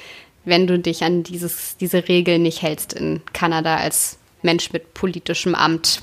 [0.44, 5.54] wenn du dich an dieses, diese Regeln nicht hältst in Kanada als Mensch mit politischem
[5.54, 6.02] Amt.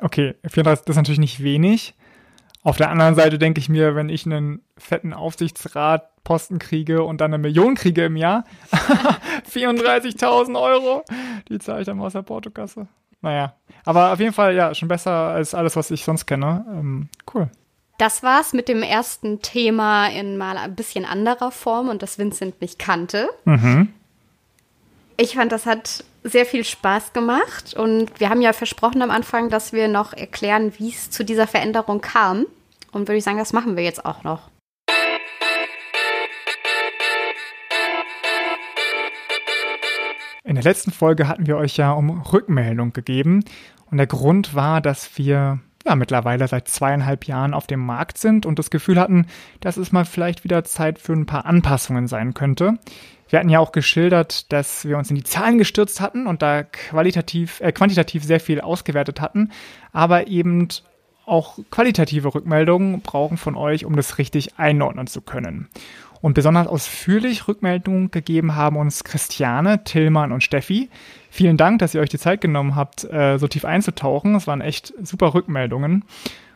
[0.00, 1.94] Okay, 34 das ist natürlich nicht wenig.
[2.62, 7.32] Auf der anderen Seite denke ich mir, wenn ich einen fetten Aufsichtsratposten kriege und dann
[7.32, 8.44] eine Million kriege im Jahr,
[9.52, 11.04] 34.000 Euro,
[11.48, 12.88] die zahle ich dann mal aus der Portokasse.
[13.24, 13.54] Naja,
[13.86, 16.62] aber auf jeden Fall, ja, schon besser als alles, was ich sonst kenne.
[16.68, 17.48] Ähm, cool.
[17.96, 22.60] Das war's mit dem ersten Thema in mal ein bisschen anderer Form und das Vincent
[22.60, 23.30] nicht kannte.
[23.46, 23.88] Mhm.
[25.16, 29.48] Ich fand, das hat sehr viel Spaß gemacht und wir haben ja versprochen am Anfang,
[29.48, 32.44] dass wir noch erklären, wie es zu dieser Veränderung kam.
[32.92, 34.50] Und würde ich sagen, das machen wir jetzt auch noch.
[40.46, 43.44] In der letzten Folge hatten wir euch ja um Rückmeldung gegeben
[43.90, 48.44] und der Grund war, dass wir ja mittlerweile seit zweieinhalb Jahren auf dem Markt sind
[48.44, 49.26] und das Gefühl hatten,
[49.60, 52.74] dass es mal vielleicht wieder Zeit für ein paar Anpassungen sein könnte.
[53.30, 56.62] Wir hatten ja auch geschildert, dass wir uns in die Zahlen gestürzt hatten und da
[56.62, 59.50] qualitativ, äh, quantitativ sehr viel ausgewertet hatten,
[59.92, 60.68] aber eben
[61.24, 65.70] auch qualitative Rückmeldungen brauchen von euch, um das richtig einordnen zu können.
[66.24, 70.88] Und besonders ausführlich Rückmeldungen gegeben haben uns Christiane, Tillmann und Steffi.
[71.28, 74.34] Vielen Dank, dass ihr euch die Zeit genommen habt, äh, so tief einzutauchen.
[74.34, 76.06] Es waren echt super Rückmeldungen.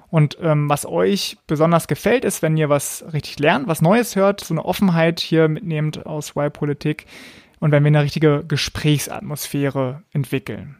[0.09, 4.41] Und ähm, was euch besonders gefällt, ist, wenn ihr was richtig lernt, was Neues hört,
[4.41, 7.05] so eine Offenheit hier mitnehmt aus Y-Politik
[7.61, 10.79] und wenn wir eine richtige Gesprächsatmosphäre entwickeln.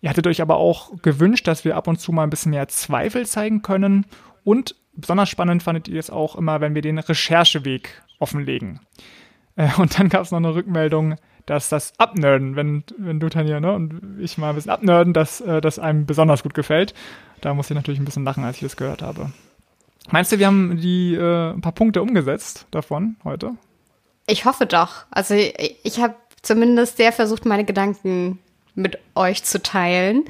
[0.00, 2.68] Ihr hattet euch aber auch gewünscht, dass wir ab und zu mal ein bisschen mehr
[2.68, 4.06] Zweifel zeigen können
[4.44, 8.80] und besonders spannend fandet ihr es auch immer, wenn wir den Rechercheweg offenlegen.
[9.56, 13.60] Äh, und dann gab es noch eine Rückmeldung, dass das Abnerden, wenn, wenn du, Tanja,
[13.60, 16.94] ne, und ich mal ein bisschen abnerden, dass äh, das einem besonders gut gefällt.
[17.40, 19.30] Da muss ich natürlich ein bisschen lachen, als ich das gehört habe.
[20.10, 23.52] Meinst du, wir haben die äh, ein paar Punkte umgesetzt davon heute?
[24.26, 25.04] Ich hoffe doch.
[25.10, 28.38] Also ich, ich habe zumindest sehr versucht, meine Gedanken
[28.74, 30.24] mit euch zu teilen.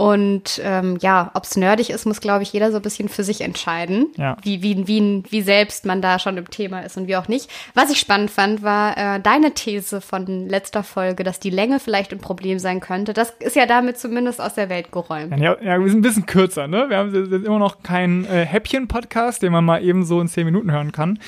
[0.00, 3.24] Und ähm, ja, ob es nerdig ist, muss, glaube ich, jeder so ein bisschen für
[3.24, 4.36] sich entscheiden, ja.
[4.42, 7.50] wie, wie, wie, wie selbst man da schon im Thema ist und wie auch nicht.
[7.74, 12.12] Was ich spannend fand, war äh, deine These von letzter Folge, dass die Länge vielleicht
[12.12, 13.12] ein Problem sein könnte.
[13.12, 15.36] Das ist ja damit zumindest aus der Welt geräumt.
[15.36, 16.88] Ja, ja wir sind ein bisschen kürzer, ne?
[16.88, 20.44] Wir haben jetzt immer noch keinen äh, Häppchen-Podcast, den man mal eben so in zehn
[20.44, 21.18] Minuten hören kann.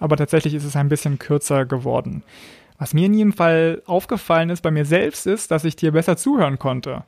[0.00, 2.24] Aber tatsächlich ist es ein bisschen kürzer geworden.
[2.76, 6.16] Was mir in jedem Fall aufgefallen ist bei mir selbst, ist, dass ich dir besser
[6.16, 7.04] zuhören konnte.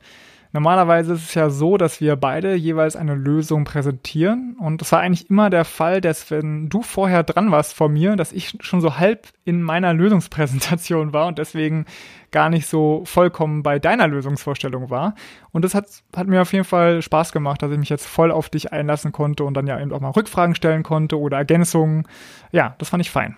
[0.52, 4.56] Normalerweise ist es ja so, dass wir beide jeweils eine Lösung präsentieren.
[4.58, 8.16] Und das war eigentlich immer der Fall, dass wenn du vorher dran warst vor mir,
[8.16, 11.84] dass ich schon so halb in meiner Lösungspräsentation war und deswegen
[12.30, 15.14] gar nicht so vollkommen bei deiner Lösungsvorstellung war.
[15.50, 15.86] Und das hat,
[16.16, 19.12] hat mir auf jeden Fall Spaß gemacht, dass ich mich jetzt voll auf dich einlassen
[19.12, 22.06] konnte und dann ja eben auch mal Rückfragen stellen konnte oder Ergänzungen.
[22.52, 23.36] Ja, das fand ich fein.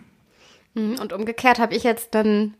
[0.74, 2.54] Mhm, und umgekehrt habe ich jetzt dann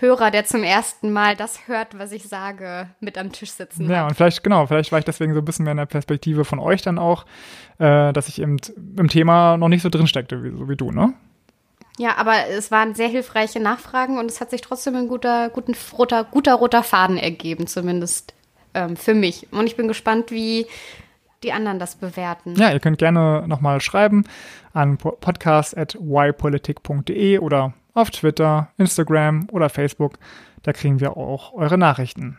[0.00, 3.90] Hörer, der zum ersten Mal das hört, was ich sage, mit am Tisch sitzen.
[3.90, 4.10] Ja, hat.
[4.10, 6.58] und vielleicht, genau, vielleicht war ich deswegen so ein bisschen mehr in der Perspektive von
[6.58, 7.26] euch dann auch,
[7.78, 8.56] äh, dass ich eben
[8.96, 11.14] im Thema noch nicht so drin steckte, wie, so wie du, ne?
[11.98, 15.74] Ja, aber es waren sehr hilfreiche Nachfragen und es hat sich trotzdem ein guter, guten,
[15.96, 18.32] roter, guter roter Faden ergeben, zumindest
[18.74, 19.48] ähm, für mich.
[19.52, 20.66] Und ich bin gespannt, wie
[21.42, 22.54] die anderen das bewerten.
[22.54, 24.24] Ja, ihr könnt gerne nochmal schreiben
[24.72, 30.18] an podcast.ypolitik.de oder auf Twitter, Instagram oder Facebook.
[30.62, 32.38] Da kriegen wir auch eure Nachrichten.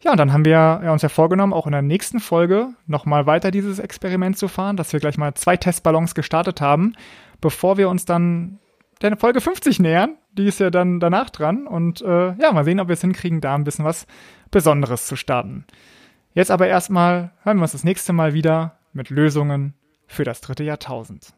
[0.00, 3.50] Ja, und dann haben wir uns ja vorgenommen, auch in der nächsten Folge nochmal weiter
[3.50, 6.92] dieses Experiment zu fahren, dass wir gleich mal zwei Testballons gestartet haben,
[7.40, 8.58] bevor wir uns dann
[9.02, 10.16] der Folge 50 nähern.
[10.32, 11.66] Die ist ja dann danach dran.
[11.66, 14.06] Und äh, ja, mal sehen, ob wir es hinkriegen, da ein bisschen was
[14.50, 15.66] Besonderes zu starten.
[16.34, 19.74] Jetzt aber erstmal hören wir uns das nächste Mal wieder mit Lösungen
[20.06, 21.35] für das dritte Jahrtausend.